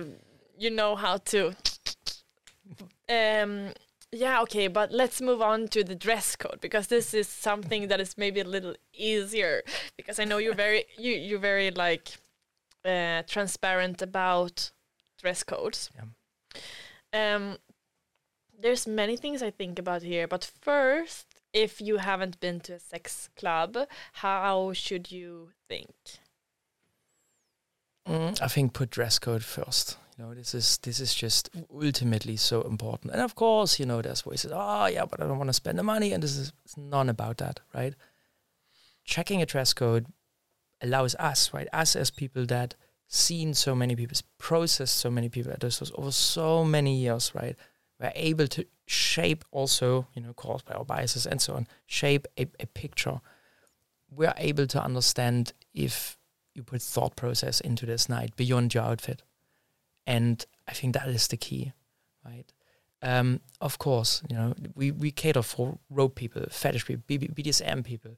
[0.59, 1.55] you know how to.
[3.09, 3.73] Um.
[4.13, 4.41] Yeah.
[4.43, 4.69] Okay.
[4.69, 8.41] But let's move on to the dress code because this is something that is maybe
[8.41, 9.63] a little easier
[9.97, 12.09] because I know you're very you you're very like
[12.85, 14.71] uh, transparent about
[15.21, 15.91] dress codes.
[15.95, 17.35] Yeah.
[17.35, 17.59] Um.
[18.59, 22.79] There's many things I think about here, but first, if you haven't been to a
[22.79, 23.77] sex club,
[24.13, 25.95] how should you think?
[28.09, 29.99] Mm, I think put dress code first.
[30.17, 33.13] You know, this is this is just ultimately so important.
[33.13, 34.51] And of course, you know, there's voices.
[34.55, 37.37] Oh, yeah, but I don't want to spend the money, and this is none about
[37.39, 37.95] that, right?
[39.05, 40.07] Checking a dress code
[40.81, 42.75] allows us, right, us as people that
[43.09, 47.57] seen so many people, processed so many people, this was over so many years, right?
[48.01, 52.27] We're able to shape also, you know, caused by our biases and so on, shape
[52.39, 53.21] a, a picture.
[54.11, 56.19] We're able to understand if
[56.55, 59.23] you put thought process into this night beyond your outfit.
[60.07, 61.73] And I think that is the key,
[62.25, 62.53] right?
[63.03, 68.13] Um, of course, you know, we, we cater for rope people, fetish people, BDSM people,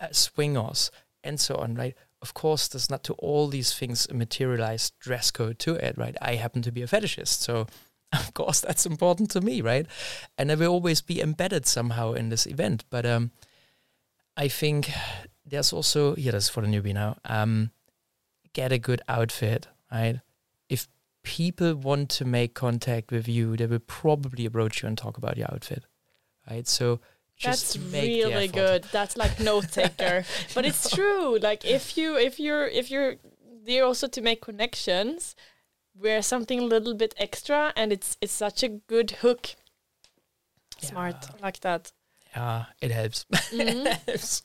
[0.00, 0.90] uh, swingers,
[1.24, 1.94] and so on, right?
[2.22, 6.16] Of course, there's not to all these things a materialized dress code to it, right?
[6.20, 7.66] I happen to be a fetishist, so
[8.12, 9.86] of course that's important to me, right?
[10.38, 12.84] And I will always be embedded somehow in this event.
[12.90, 13.30] But um,
[14.36, 14.90] I think
[15.44, 17.16] there's also yeah, that's for the newbie now.
[17.24, 17.70] Um,
[18.52, 20.20] get a good outfit, right?
[21.22, 25.36] People want to make contact with you, they will probably approach you and talk about
[25.36, 25.84] your outfit,
[26.50, 26.66] right?
[26.66, 27.00] So
[27.36, 28.84] just That's really good.
[28.92, 30.24] That's like note taker.
[30.54, 31.38] but it's true.
[31.38, 33.16] Like if you if you're if you're
[33.64, 35.34] there also to make connections,
[35.94, 39.56] wear something a little bit extra and it's it's such a good hook.
[40.78, 41.16] Smart.
[41.22, 41.36] Yeah.
[41.38, 41.92] I like that.
[42.36, 43.26] Yeah, it helps.
[43.30, 43.86] Mhm.
[43.86, 44.42] it helps.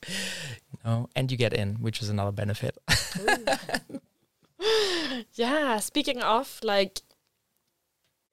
[0.83, 2.77] No, and you get in, which is another benefit.
[5.33, 7.01] Yeah, speaking of like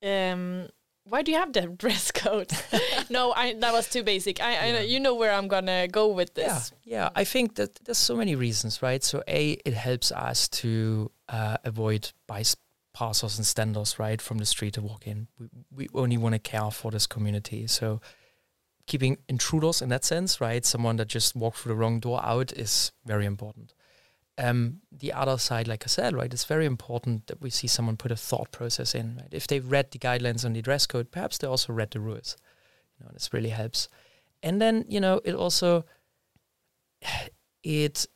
[0.04, 0.68] um
[1.04, 2.50] why do you have the dress code?
[3.11, 4.40] no, I that was too basic.
[4.40, 4.80] I, I Yeah.
[4.80, 6.72] you know where I'm gonna go with this.
[6.85, 7.08] Yeah, yeah.
[7.14, 9.02] I think that there's so many reasons, right?
[9.02, 14.74] So a, it helps us to uh, avoid bypassers and standers, right, from the street
[14.74, 15.26] to walk in.
[15.38, 15.48] We,
[15.92, 17.66] we only want to care for this community.
[17.66, 18.00] So
[18.87, 22.52] keeping intruders in that sense, right, someone that just walked through the wrong door out
[22.52, 23.74] is very important.
[24.38, 27.97] Um, the other side, like I said, right, it's very important that we see someone
[27.97, 29.16] put a thought process in.
[29.16, 32.01] Right, if they've read the guidelines on the dress code, perhaps they also read the
[32.01, 32.37] rules.
[32.99, 33.88] You know, this really helps.
[34.42, 35.85] And then you know, it also
[37.62, 38.07] it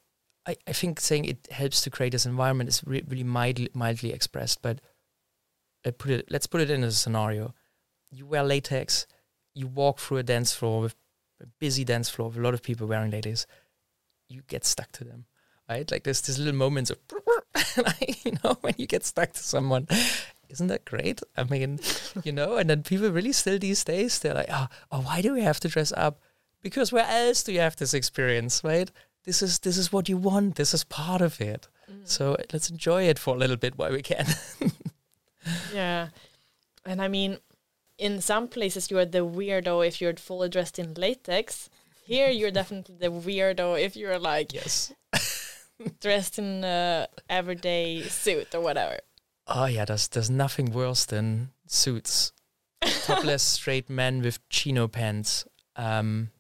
[0.46, 4.12] I, I think saying it helps to create this environment is re- really mildly, mildly
[4.12, 4.80] expressed but
[5.84, 7.54] I put it let's put it in a scenario
[8.10, 9.06] you wear latex
[9.54, 10.94] you walk through a dance floor with
[11.42, 13.46] a busy dance floor with a lot of people wearing latex
[14.28, 15.26] you get stuck to them
[15.68, 15.90] right?
[15.90, 16.98] Like there's these little moments of
[18.24, 19.88] you know when you get stuck to someone
[20.48, 21.20] isn't that great?
[21.36, 21.80] I mean
[22.24, 25.32] you know and then people really still these days they're like oh, oh why do
[25.32, 26.20] we have to dress up?
[26.62, 28.90] Because where else do you have this experience right?
[29.24, 30.54] This is this is what you want.
[30.54, 31.68] This is part of it.
[31.90, 32.06] Mm.
[32.06, 34.26] So uh, let's enjoy it for a little bit while we can.
[35.72, 36.08] Yeah.
[36.84, 37.38] And I mean,
[37.98, 41.70] in some places you are the weirdo if you're fully dressed in latex.
[42.04, 44.92] Here you're definitely the weirdo if you're like yes
[46.00, 48.98] dressed in a everyday suit or whatever.
[49.46, 52.32] oh yeah there's there's nothing worse than suits
[53.04, 55.44] topless straight men with chino pants
[55.76, 56.30] um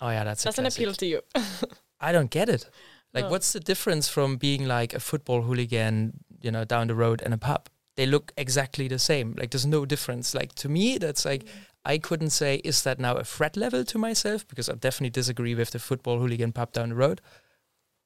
[0.00, 1.20] oh yeah that's Doesn't appeal to you.
[2.00, 2.68] I don't get it.
[3.14, 3.30] Like, Oh.
[3.30, 7.32] what's the difference from being like a football hooligan, you know, down the road in
[7.32, 7.70] a pub?
[7.96, 9.34] They look exactly the same.
[9.38, 10.34] Like, there's no difference.
[10.34, 11.44] Like, to me, that's like,
[11.86, 14.46] I couldn't say, is that now a threat level to myself?
[14.46, 17.22] Because I definitely disagree with the football hooligan pub down the road.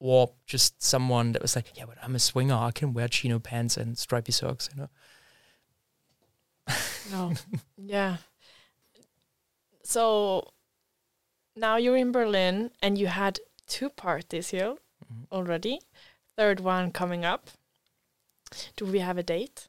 [0.03, 2.55] Or just someone that was like, yeah, but I'm a swinger.
[2.55, 4.89] I can wear chino pants and stripy socks, you know?
[7.11, 7.33] No.
[7.77, 8.17] yeah.
[9.83, 10.53] So
[11.57, 14.77] now you're in Berlin and you had two parties here
[15.13, 15.27] Mhm.
[15.33, 15.81] already.
[16.37, 17.51] Third one coming up.
[18.77, 19.69] Do we have a date?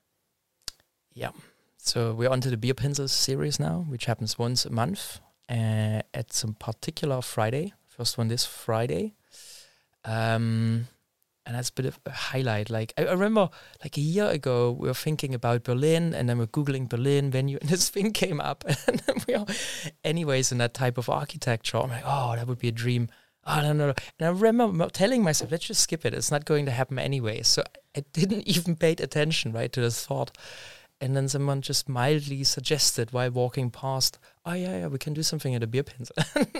[1.14, 1.32] Yeah.
[1.78, 5.20] So we're on to the Bierpinsel series now, which happens once a month
[5.50, 7.74] uh, at some particular Friday.
[7.88, 9.16] First one this Friday.
[10.06, 10.88] Um,
[11.46, 12.70] and that's a bit of a highlight.
[12.70, 13.50] Like I, I remember,
[13.84, 17.58] like a year ago, we were thinking about Berlin, and then we're googling Berlin venue,
[17.62, 19.46] and this thing came up, and we are,
[20.04, 21.78] anyways, in that type of architecture.
[21.78, 23.10] I'm like, oh, that would be a dream.
[23.46, 23.94] Oh, no, no, no.
[24.20, 26.14] And I remember telling myself, let's just skip it.
[26.14, 27.42] It's not going to happen anyway.
[27.42, 27.64] So
[27.98, 30.38] I didn't even pay attention, right, to this thought.
[31.00, 35.24] And then someone just mildly suggested while walking past, oh, yeah, yeah, we can do
[35.24, 36.12] something at a beer pins.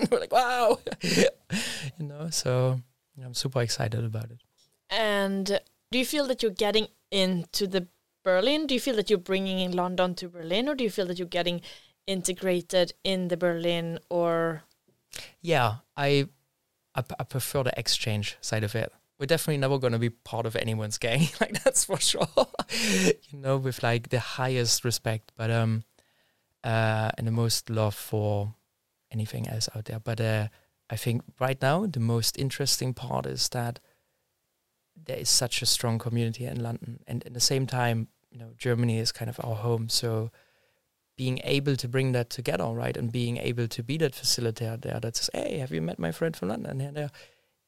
[0.10, 0.80] we're like, wow.
[1.04, 1.28] you
[2.00, 2.82] know, so
[3.24, 4.42] I'm super excited about it.
[4.90, 5.60] And
[5.92, 7.88] do you feel that you're getting into the
[8.24, 8.68] Berlin?
[8.68, 11.18] Do you feel that you're bringing in London to Berlin, or do you feel that
[11.18, 11.62] you're getting
[12.08, 14.00] integrated in the Berlin?
[14.10, 14.64] Or
[15.42, 16.28] yeah, I
[16.96, 18.92] I, I prefer the exchange side of it.
[19.20, 22.28] We're definitely never going to be part of anyone's gang, like that's for sure.
[23.30, 25.84] you know, with like the highest respect, but um,
[26.64, 28.56] uh, and the most love for
[29.12, 30.00] anything else out there.
[30.00, 30.48] But uh,
[30.92, 33.80] I think right now the most interesting part is that
[35.06, 38.52] there is such a strong community in London, and at the same time, you know,
[38.58, 39.88] Germany is kind of our home.
[39.90, 40.32] So
[41.16, 45.00] being able to bring that together, right, and being able to be that facilitator there
[45.00, 47.12] that says, "Hey, have you met my friend from London?" Here, there,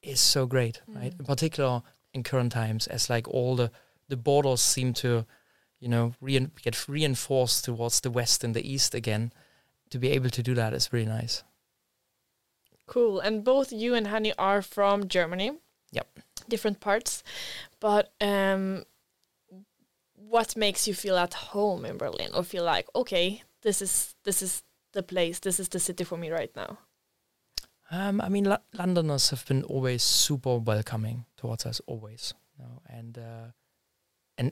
[0.02, 0.96] is so great, mm.
[0.98, 1.14] right?
[1.18, 1.82] In particular,
[2.14, 3.72] in current times, as like all the
[4.10, 5.26] the borders seem to,
[5.80, 9.32] you know, rein- get reinforced towards the west and the east again.
[9.92, 11.44] To be able to do that is really nice.
[12.86, 13.20] Cool.
[13.20, 15.52] And both you and Hani are from Germany.
[15.92, 16.08] Yep
[16.48, 17.24] different parts.
[17.80, 18.84] But um,
[20.16, 24.42] what makes you feel at home in Berlin, or feel like okay, this is this
[24.42, 24.64] is
[24.94, 26.78] the place, this is the city for me right now?
[27.92, 32.82] Um, I mean, L- Londoners have been always super welcoming towards us, always, you know,
[32.88, 33.52] and uh,
[34.38, 34.52] and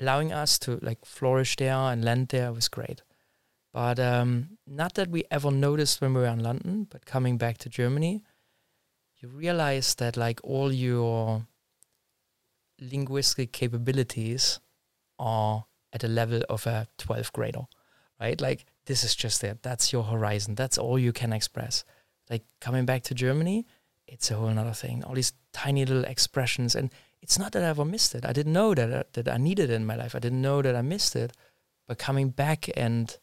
[0.00, 3.02] allowing us to like flourish there and land there was great.
[3.72, 7.58] But um, not that we ever noticed when we were in London, but coming back
[7.58, 8.22] to Germany,
[9.18, 11.46] you realize that like all your
[12.80, 14.60] linguistic capabilities
[15.18, 17.62] are at a level of a 12th grader,
[18.20, 18.40] right?
[18.40, 19.62] Like this is just it.
[19.62, 20.54] That's your horizon.
[20.54, 21.84] That's all you can express.
[22.28, 23.66] Like coming back to Germany,
[24.06, 25.04] it's a whole other thing.
[25.04, 26.90] All these tiny little expressions, and
[27.22, 28.26] it's not that I ever missed it.
[28.26, 30.14] I didn't know that uh, that I needed it in my life.
[30.14, 31.32] I didn't know that I missed it.
[31.86, 33.16] But coming back and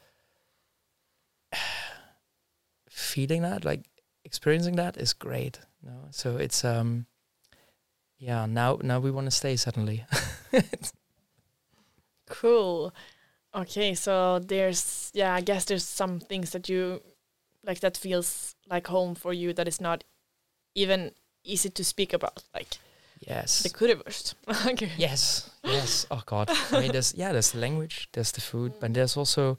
[2.99, 3.85] feeling that, like
[4.25, 5.59] experiencing that, is great.
[5.83, 7.05] No, so it's um,
[8.17, 8.45] yeah.
[8.45, 10.05] Now now we want to stay suddenly.
[12.29, 12.93] cool.
[13.55, 15.33] Okay, so there's yeah.
[15.33, 17.01] I guess there's some things that you
[17.63, 20.03] like that feels like home for you that is not
[20.75, 21.11] even
[21.43, 22.77] easy to speak about, like.
[23.27, 23.63] Yes.
[23.63, 24.35] The currywurst.
[24.71, 24.91] okay.
[24.97, 25.49] Yes.
[25.61, 26.05] Yes.
[26.09, 26.49] Oh God.
[26.71, 29.57] I mean, there's yeah, there's the language, there's the food, but there's also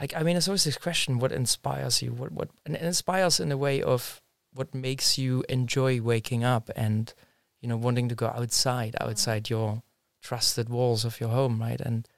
[0.00, 2.12] like I mean, it's always this question: what inspires you?
[2.12, 4.22] What what and it inspires in a way of
[4.52, 7.12] what makes you enjoy waking up and
[7.60, 9.08] you know wanting to go outside mm-hmm.
[9.08, 9.82] outside your
[10.22, 11.80] trusted walls of your home right?
[11.80, 12.08] And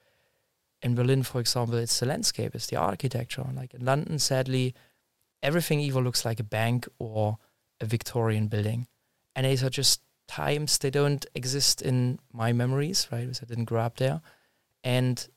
[0.81, 3.45] in berlin for example it's the landscape it's the architecture.
[3.55, 4.75] Like in london sadly
[5.43, 7.39] everything either looks like a bank or
[7.81, 8.87] a victorian building.
[9.35, 13.23] And these are just times they don't exist in my memories right?
[13.23, 14.21] Because i didn't grow up there.
[14.85, 15.29] And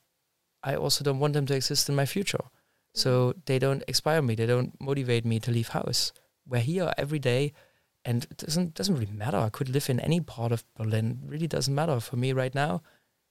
[0.66, 2.44] i also don't want them to exist in my future
[2.94, 3.40] so mm-hmm.
[3.46, 6.12] they don't inspire me they don't motivate me to leave house
[6.48, 7.54] we're here every day
[8.06, 9.38] and it doesn't doesn't really matter.
[9.38, 11.20] I could live in any part of Berlin.
[11.24, 12.84] It really doesn't matter for me right now.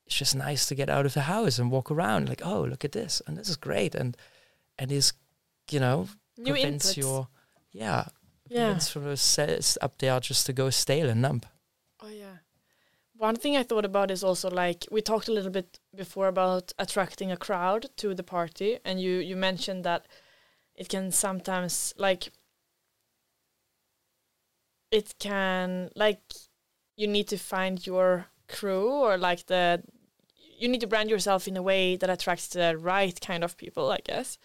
[0.07, 2.28] It's just nice to get out of the house and walk around.
[2.28, 4.16] Like, oh, look at this, and this is great, and
[4.78, 5.12] and is,
[5.70, 6.97] you know, New prevents inputs.
[6.97, 7.28] your
[7.70, 8.07] yeah,
[8.49, 11.43] yeah, prevents from up there just to go stale and numb.
[13.16, 16.72] One thing I thought about is also like we talked a little bit before about
[16.78, 20.06] attracting a crowd to the party, and you you mentioned that
[20.74, 22.30] it can sometimes like
[24.90, 26.20] it can like
[26.96, 29.82] you need to find your crew or like the
[30.58, 33.90] you need to brand yourself in a way that attracts the right kind of people
[33.90, 34.38] i guess.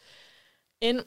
[0.82, 1.05] In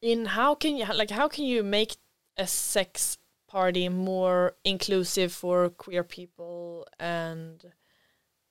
[0.00, 1.96] in how can you like how can you make
[2.36, 3.18] a sex
[3.52, 7.66] party more inclusive for queer people and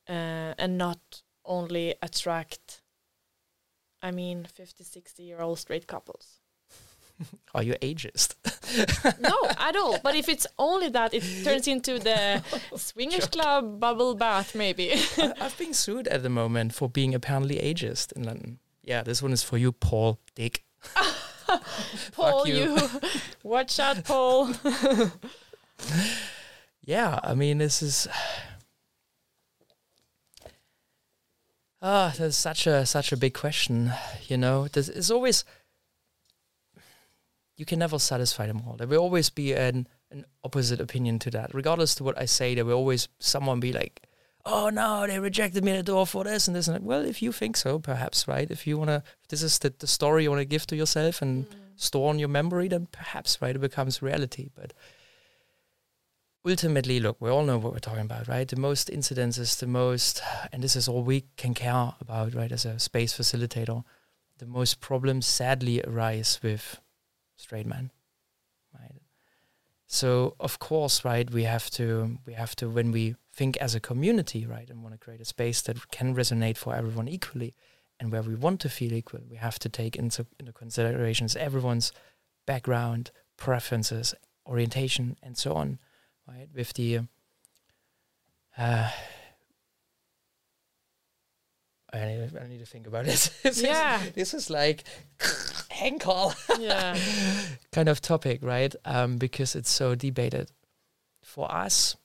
[0.08, 2.84] uh, and not only attract
[4.04, 6.42] i mean 50 60 year old straight couples
[7.54, 8.36] Are you ageist?
[9.20, 10.00] no, at all.
[10.02, 12.42] But if it's only that, it turns into the
[12.76, 14.94] swingers club bubble bath, maybe.
[14.94, 18.60] I, have been sued at the moment for being apparently ageist in London.
[18.84, 20.64] Yeah, this one is for you, Paul Dick.
[22.14, 22.76] Paul, you.
[22.76, 22.78] you.
[23.44, 24.54] Watch out, Paul.
[26.86, 28.08] yeah, I mean, this is.
[31.84, 33.92] Ah, oh, there's such a such a big question.
[34.28, 35.44] You know, there's it's always
[37.58, 38.76] you can never satisfy them all.
[38.76, 41.56] There will always be an an opposite opinion to that.
[41.56, 44.04] Regardless to what I say, there will always someone be like,
[44.46, 47.06] "Oh no, they rejected me at the door for this and this and that." Well,
[47.06, 48.50] if you think so, perhaps right.
[48.50, 51.48] If you wanna, if this is the, the story you wanna give to yourself and
[51.48, 51.54] mm.
[51.76, 54.50] store on your memory, then perhaps right it becomes reality.
[54.56, 54.74] But
[56.46, 58.48] ultimately, look, we all know what we're talking about, right?
[58.48, 60.22] The most incidences, the most,
[60.52, 62.52] and this is all we can care about, right?
[62.52, 63.84] As a space facilitator,
[64.40, 66.80] the most problems sadly arise with
[67.38, 67.92] straight men?
[69.94, 73.80] So of course, right, we have to we have to when we think as a
[73.82, 77.54] community, right, and want to create a space that can resonate for everyone equally,
[78.00, 81.92] and where we want to feel equal, we have to take into into considerations everyone's
[82.46, 84.16] background, preferences,
[84.46, 85.78] orientation, and so on,
[86.26, 86.48] right?
[86.56, 87.02] With the
[88.58, 88.90] uh,
[91.94, 93.30] I need, I need to think about it.
[93.44, 94.02] this Yeah.
[94.02, 94.86] is, this is like
[95.82, 96.98] Henkel Yeah.
[97.72, 98.74] kind of topic, right?
[98.86, 100.52] Um, because it's so debated.
[101.24, 101.96] For us,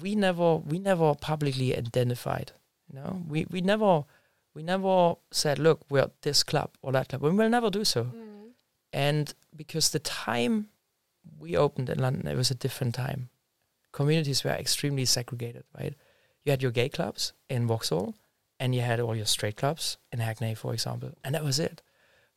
[0.00, 2.52] we never we never publicly identified.
[2.88, 4.04] You know, we we never
[4.54, 7.22] we never said, look, we're this club or that club.
[7.22, 8.02] We will never do so.
[8.92, 10.68] And because the time
[11.38, 13.30] we opened in London, it was a different time.
[13.92, 15.94] Communities were extremely segregated, right?
[16.44, 18.14] You had your gay clubs in Vauxhall,
[18.60, 21.80] and you had all your straight clubs in Hackney, for example, and that was it.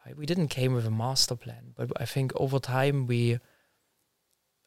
[0.06, 0.16] Right?
[0.18, 3.40] We didn't came with a master plan, but I think over time we,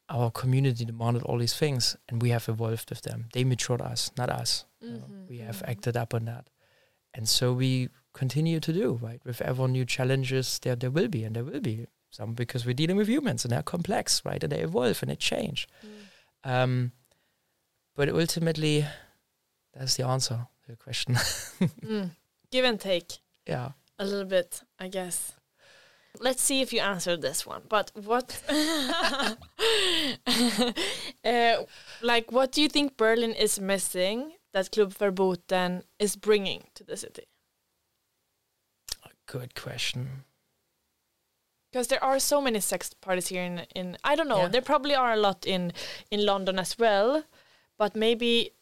[0.09, 3.29] our community demanded all these things, and we have evolved with them.
[3.33, 4.65] They matured us, not us.
[4.81, 5.05] you know.
[5.09, 5.69] Mhm, We have mhm.
[5.69, 6.49] acted up on that,
[7.13, 10.59] and so we continue to do right with ever new challenges.
[10.59, 13.51] There, there will be, and there will be some because we're dealing with humans, and
[13.51, 14.43] they're complex, right?
[14.43, 15.67] And they evolve and they change.
[16.43, 16.91] Um,
[17.95, 18.85] but ultimately,
[19.73, 21.15] that's the answer to the question.
[21.83, 22.11] Mm.
[22.51, 23.71] Give and take yeah.
[23.99, 25.33] A little bit, I guess.
[26.19, 27.61] Let's see if you answered this one.
[27.69, 28.41] But what,
[31.25, 31.57] uh,
[32.01, 36.97] like, what do you think Berlin is missing that Klub Verboten is bringing to the
[36.97, 37.23] city?
[39.27, 40.23] Good question.
[41.71, 44.47] Because there are so many sex parties here in, in I don't know, Yeah.
[44.47, 45.71] there probably are a lot in
[46.09, 47.23] in London as well,
[47.77, 48.53] but maybe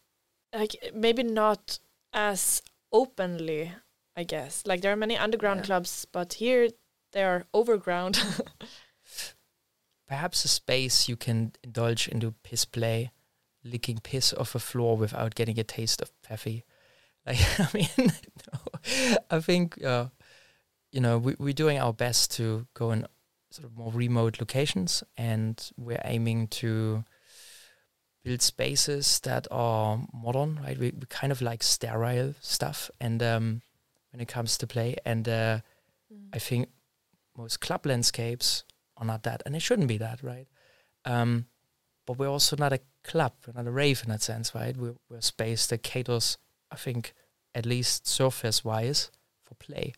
[0.53, 1.79] like maybe not
[2.11, 2.61] as
[2.91, 3.71] openly,
[4.17, 4.63] I guess.
[4.65, 5.65] Like there are many underground Yeah.
[5.67, 6.69] clubs, but here
[7.13, 8.19] they are overground.
[10.07, 13.11] Perhaps a space you can indulge into piss play,
[13.63, 16.63] licking piss off a floor without getting a taste of Peffy.
[17.27, 17.89] Like, I mean,
[18.53, 20.05] no, I think, uh,
[20.93, 23.05] you know, we, we're doing our best to go in
[23.51, 27.03] sort of more remote locations and we're aiming to
[28.23, 30.77] build spaces that are modern, right?
[30.77, 33.61] We, we kind of like sterile stuff and um,
[34.11, 34.95] when it comes to play.
[35.05, 35.59] And uh,
[36.33, 36.69] I think
[37.37, 38.63] most club landscapes
[38.97, 40.47] are not that, and it shouldn't be that, right?
[41.05, 41.45] Um,
[42.05, 44.75] but we're also not a club, we're not a rave in that sense, right?
[44.75, 46.37] We're, we're a space that caters,
[46.71, 47.13] I think,
[47.53, 49.11] at least surface-wise,
[49.43, 49.93] for play,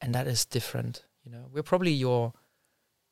[0.00, 1.04] and that is different.
[1.24, 2.32] You know, we're probably your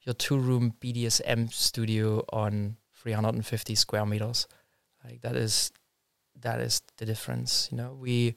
[0.02, 4.46] your two-room BDSM studio on 350 square meters.
[5.04, 5.72] Like that is
[6.40, 7.68] that is the difference.
[7.70, 8.36] You know, we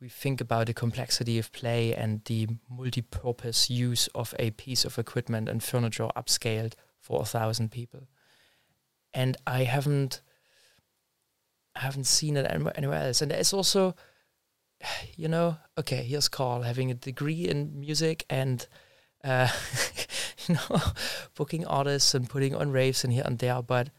[0.00, 4.98] we think about the complexity of play and the multi-purpose use of a piece of
[4.98, 8.00] equipment and furniture upscaled for a thousand people.
[9.14, 10.20] And I haven't
[11.74, 13.20] I haven't seen it anywhere else.
[13.20, 13.94] And it's also,
[15.16, 18.66] you know, okay, here's Karl having a degree in music and
[19.24, 19.48] uh,
[20.46, 20.80] you know,
[21.34, 23.90] booking artists and putting on raves and here and there, but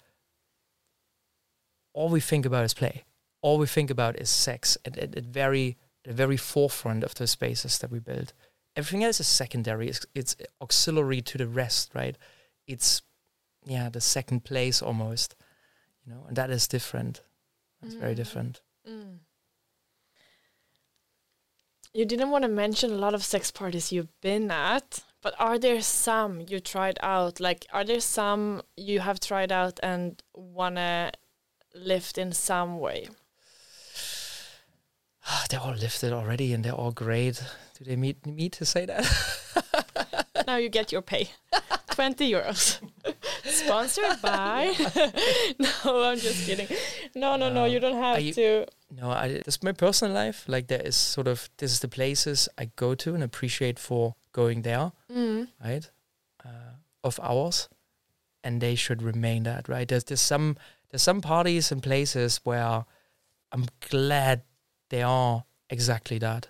[1.94, 3.04] all we think about is play.
[3.42, 5.78] All we think about is sex at, at, at very
[6.08, 8.32] the very forefront of the spaces that we build.
[8.78, 9.90] Everything else is secondary.
[9.90, 12.18] It's, it's auxiliary to the rest, right?
[12.66, 13.02] It's
[13.66, 15.36] yeah, the second place almost,
[16.06, 17.22] you know, and that is different.
[17.82, 18.62] That's very different.
[18.90, 19.18] Mm.
[21.94, 25.60] You didn't want to mention a lot of sex parties you've been at, but are
[25.60, 27.42] there some you tried out?
[27.42, 31.12] Like, are there some you have tried out and wanna
[31.76, 33.10] lift in some way?
[35.50, 37.42] They're all lifted already, and they're all great.
[37.78, 39.06] Do they need me to say that?
[40.48, 41.30] now you get your pay,
[41.92, 42.80] twenty euros.
[43.44, 44.74] Sponsored by?
[45.60, 46.68] no, I'm just kidding.
[47.16, 47.66] No, no, no.
[47.66, 48.66] You don't have you- to.
[48.90, 50.46] No, I, this my personal life.
[50.48, 54.16] Like there is sort of this is the places I go to and appreciate for
[54.32, 55.48] going there, Mm.
[55.64, 55.90] right?
[56.46, 57.68] Uh, of ours,
[58.44, 59.88] and they should remain that, right?
[59.88, 60.56] There's there's some
[60.90, 62.86] there's some parties and places where
[63.52, 64.42] I'm glad
[64.90, 66.50] they are exactly that,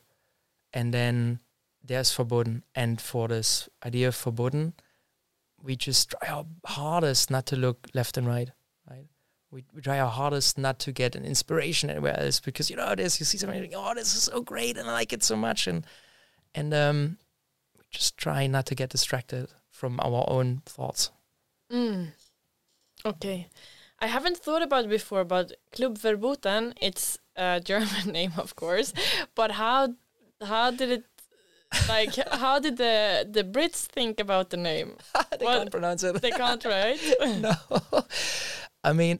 [0.74, 1.40] and then
[1.84, 4.74] there's forbidden, and for this idea of forbidden,
[5.62, 8.52] we just try our hardest not to look left and right.
[8.90, 9.08] Right.
[9.52, 12.94] We, we try our hardest not to get an inspiration anywhere else because you know
[12.96, 15.68] this you see something oh this is so great and I like it so much
[15.68, 15.86] and
[16.54, 17.18] and um
[17.78, 21.12] we just try not to get distracted from our own thoughts.
[21.72, 22.10] Mm.
[23.06, 23.48] Okay.
[24.00, 28.94] I haven't thought about before, but Klub Verboten, it's a German name, of course.
[29.36, 29.94] But how
[30.42, 31.06] how did it
[31.88, 34.98] like how did the the Brits think about the name?
[35.40, 36.22] they Well, can't pronounce it.
[36.22, 37.00] They can't, right?
[37.40, 37.54] no.
[38.84, 39.20] I mean,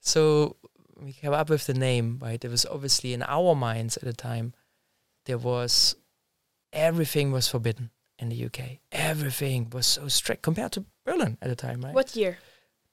[0.00, 0.56] so
[1.00, 2.42] we came up with the name, right?
[2.44, 4.54] It was obviously in our minds at the time,
[5.26, 5.96] there was
[6.72, 8.78] everything was forbidden in the UK.
[8.90, 11.94] Everything was so strict compared to Berlin at the time, right?
[11.94, 12.38] what year?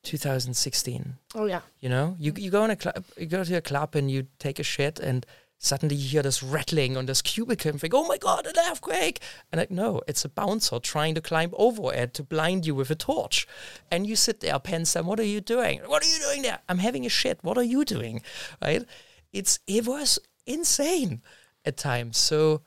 [0.05, 1.17] 2016.
[1.33, 1.61] Oh yeah.
[1.79, 4.27] You know, you you go in a club, you go to a club and you
[4.39, 5.25] take a shit, and
[5.57, 9.21] suddenly you hear this rattling on this cubicle and think, "Oh my god, an earthquake!"
[9.51, 12.91] And like, no, it's a bouncer trying to climb over it to blind you with
[12.91, 13.47] a torch,
[13.91, 15.81] and you sit there, Pensam, what are you doing?
[15.85, 16.59] What are you doing there?
[16.69, 17.39] I'm having a shit.
[17.41, 18.21] What are you doing?
[18.61, 18.85] Right?
[19.33, 21.21] It's it was insane
[21.65, 22.17] at times.
[22.17, 22.61] So,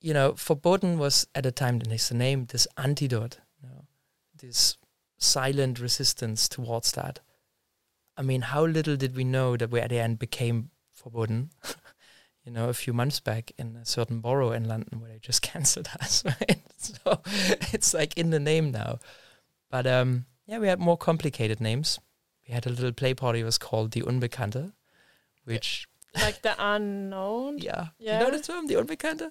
[0.00, 3.84] you know, Verboten was at the time, and it's the name, this antidote, you know,
[4.40, 4.76] this
[5.24, 7.20] silent resistance towards that.
[8.16, 11.50] I mean, how little did we know that we at the end became forbidden?
[12.44, 15.42] you know, a few months back in a certain borough in London where they just
[15.52, 16.60] cancelled us, right?
[16.84, 17.22] So
[17.72, 18.98] it's like in the name now.
[19.70, 21.98] But um, yeah, we had more complicated names.
[22.46, 23.40] We had a little play party.
[23.40, 24.72] It was called the Unbekannte,
[25.44, 27.56] which Like the unknown.
[27.58, 28.18] yeah, Yeah.
[28.20, 29.30] you know the term the Unbekannte.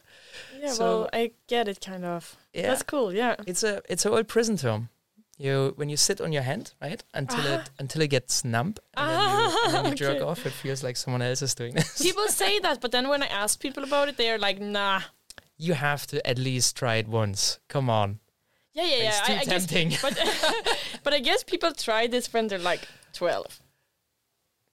[0.59, 2.35] Yeah, So- well, I get it kind of.
[2.53, 3.13] Yeah, That's cool.
[3.13, 3.35] Yeah.
[3.45, 4.89] it's a it's an old prison term.
[5.43, 7.79] You when you sit on your hand, right, until it ah.
[7.79, 9.63] until it gets numb, and then you, ah.
[9.65, 10.25] and then you jerk Okay.
[10.25, 10.45] off.
[10.45, 12.01] It feels like someone else is doing this.
[12.01, 15.01] People say that, but then when I ask people about it, they are like, "Nah."
[15.57, 17.59] you have to at least try it once.
[17.69, 18.19] Come on,
[18.73, 19.09] Yeah, yeah, yeah.
[19.09, 19.97] it's too I, I guess, tempting.
[20.01, 20.13] but
[21.03, 23.59] but I guess people try this when they're like twelve.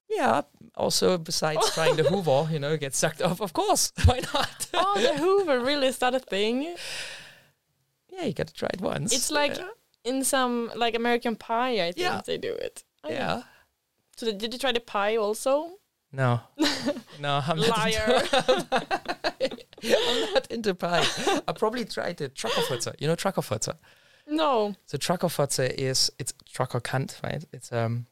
[0.09, 0.43] yeah.
[0.77, 3.41] Also, besides trying the Hoover, you know, get sucked off.
[3.41, 4.69] Of course, why not?
[4.73, 6.77] Oh, the Hoover really is that a thing?
[8.13, 9.13] yeah, you got to try it once.
[9.13, 9.69] It's like yeah.
[10.05, 11.73] In some like American Pie.
[11.87, 12.21] I think Yeah.
[12.27, 12.85] they do it.
[13.05, 13.11] Oh.
[13.11, 13.43] yeah.
[14.17, 15.79] So did you try the pie also?
[16.13, 16.41] No,
[17.21, 17.69] no, I'm not.
[17.79, 18.23] Liar.
[19.83, 21.07] I'm not into pie.
[21.49, 22.95] I probably tried the Truckerfutzer.
[22.99, 23.75] You know Truckerfutzer?
[24.29, 24.75] no.
[24.87, 27.45] So Truckerfutzer is it's Trucker Kant, right?
[27.53, 28.07] It's um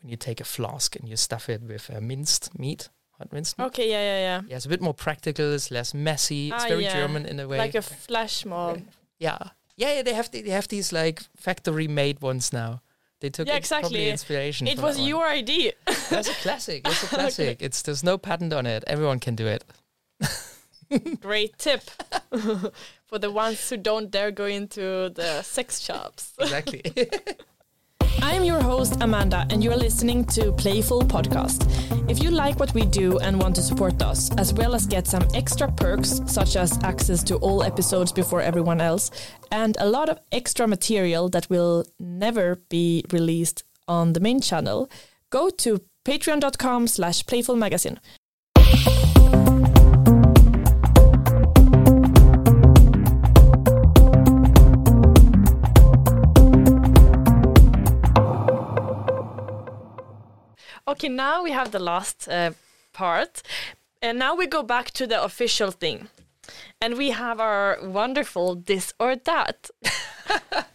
[0.00, 2.88] when you take a flask and you stuff it with uh, minced meat,
[3.18, 3.66] hot minced meat.
[3.66, 3.90] Okay.
[3.90, 4.40] Yeah, yeah, yeah.
[4.48, 5.52] Yeah, it's a bit more practical.
[5.52, 6.50] It's less messy.
[6.50, 6.94] It's Ah, very yeah.
[6.94, 7.58] German in a way.
[7.58, 8.80] Like a flash mob.
[9.18, 9.38] yeah,
[9.80, 10.02] yeah, yeah.
[10.02, 12.80] They have the, they have these like factory made ones now.
[13.20, 14.08] They took Yeah, exactly.
[14.08, 14.66] inspiration.
[14.66, 15.72] It was your idea.
[16.10, 16.86] That's a classic.
[16.88, 17.60] It's a classic.
[17.60, 18.82] It's there's no patent on it.
[18.86, 19.64] Everyone can do it.
[21.20, 21.82] Great tip
[23.06, 26.32] for the ones who don't dare go into the sex shops.
[26.40, 26.82] Exactly.
[28.18, 31.66] I'm your host, Amanda, and you're listening to Playful Podcast.
[32.10, 35.06] If you like what we do and want to support us, as well as get
[35.06, 39.10] some extra perks, such as access to all episodes before everyone else,
[39.50, 44.90] and a lot of extra material that will never be released on the main channel,
[45.30, 47.98] go to patreon.com slash playfulmagazine.
[60.90, 62.50] Okay, now we have the last uh,
[62.92, 63.42] part.
[64.02, 66.08] And now we go back to the official thing.
[66.80, 69.70] And we have our wonderful this or that.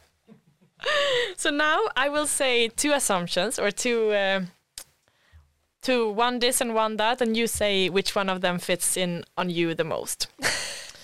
[1.36, 4.46] so now I will say two assumptions or two uh,
[5.82, 9.26] two one this and one that and you say which one of them fits in
[9.38, 10.28] on you the most.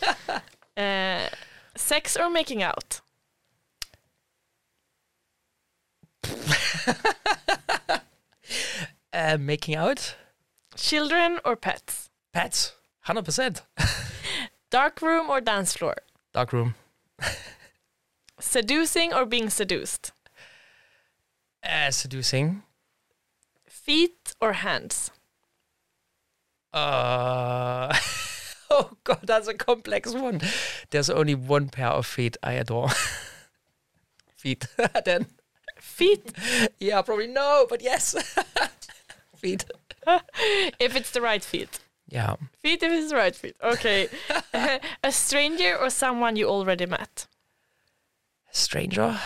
[0.77, 1.27] uh,
[1.75, 3.01] sex or making out?
[9.21, 10.15] uh, making out.
[10.75, 12.09] Children or pets?
[12.33, 12.73] Pets.
[13.01, 13.63] Hundred percent.
[14.69, 15.95] Dark room or dance floor?
[16.33, 16.75] Dark room.
[18.39, 20.11] Seducing or being seduced?
[21.63, 22.63] Uh, seducing.
[23.67, 25.11] Feet or hands?
[26.73, 27.93] Uh,
[28.69, 30.41] oh god, that's a complex one.
[30.89, 32.89] There's only one pair of feet I adore.
[34.37, 34.65] feet.
[35.05, 35.27] then,
[35.81, 36.31] Feet,
[36.79, 38.15] yeah, probably no, but yes.
[39.41, 39.65] Feet.
[40.79, 41.79] if it's the right feet.
[42.07, 42.35] Yeah.
[42.61, 43.55] Feet if it's the right feet.
[43.63, 44.07] Okay.
[45.03, 47.27] a stranger or someone you already met?
[48.51, 49.19] A Stranger.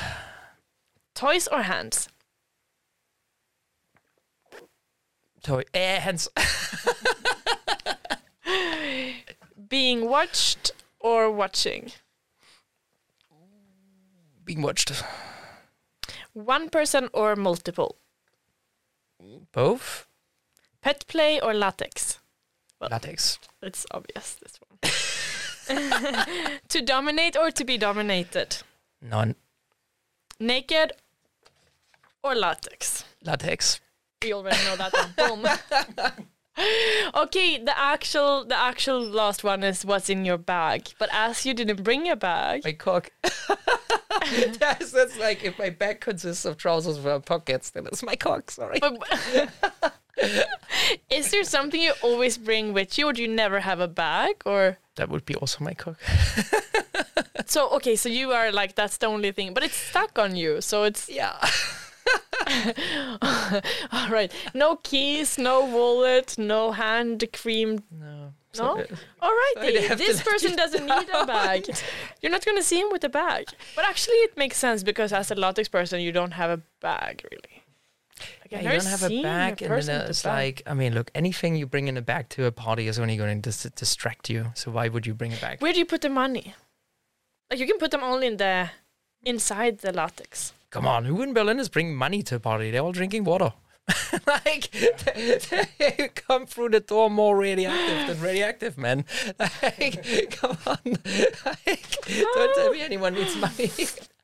[1.14, 2.10] Toys or hands?
[5.44, 5.64] Toy.
[5.74, 6.30] Eh, hands.
[9.70, 11.92] Being watched or watching?
[14.46, 14.92] being watched.
[16.34, 17.98] One person or multiple?
[19.52, 20.05] Both
[20.86, 22.20] Pet play or latex?
[22.80, 23.40] Well- latex.
[23.64, 26.58] It's obvious, this one.
[26.70, 28.58] to dominate or to be dominated?
[29.02, 29.36] None
[30.40, 30.92] Naked
[32.22, 33.04] or latex?
[33.24, 33.82] latex.
[34.22, 35.42] We already know that one.
[35.42, 36.28] Boom.
[37.16, 40.90] okay, the actual the actual last one is what's in your bag.
[41.00, 43.10] But as you didn't bring your bag, My cock.
[44.62, 48.52] yes, that's like if my bag consists of trousers without pockets, then it's my cock.
[48.52, 48.78] Sorry.
[48.80, 49.96] but
[51.10, 54.42] is there something you always bring with you, or do you never have a bag?
[54.46, 55.98] Or That would be also my cock.
[57.46, 60.62] so okay, so you are like that's the only thing, but it's stuck on you,
[60.62, 61.36] so it's Yeah.
[63.92, 64.32] all right.
[64.54, 67.84] No keys, no wallet, no hand cream.
[67.92, 68.06] No.
[68.06, 68.32] No.
[68.52, 68.88] Sorry.
[68.90, 71.68] Uh, all right, Dave, this person doesn't need a bag.
[72.22, 73.48] You're not going to see him with a bag.
[73.76, 77.26] But actually, it makes sense because as a latex person, you don't have a bag
[77.30, 77.64] really.
[78.20, 80.34] Like, Yeah, you don't have a bag, and then it's bag.
[80.34, 83.18] like, I mean, look, anything you bring in a bag to a party is only
[83.18, 84.52] going to dis- distract you.
[84.56, 85.62] So why would you bring a bag?
[85.62, 86.54] where do you put the money?
[87.50, 88.70] Like you can put them only in the
[89.24, 90.54] inside the latex.
[90.72, 92.72] Come on, who in Berlin is bringing money to a party?
[92.72, 93.54] They're all drinking water.
[94.28, 99.06] like they, they come through the door more radioactive than radioactive, man.
[99.40, 100.80] Like, come on,
[101.46, 103.70] like, don't tell me anyone needs money.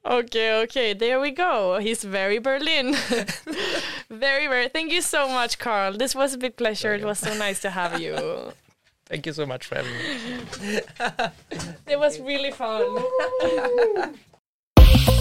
[0.04, 1.78] Okay, okay, there we go.
[1.78, 2.96] He's very Berlin.
[4.10, 4.68] very, very.
[4.68, 5.94] Thank you so much, Karl.
[5.94, 6.94] This was a big pleasure.
[6.96, 8.52] It was so nice to have you.
[9.06, 10.82] Thank you so much for having me.
[11.86, 13.04] It was really fun.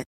[0.00, 0.08] it.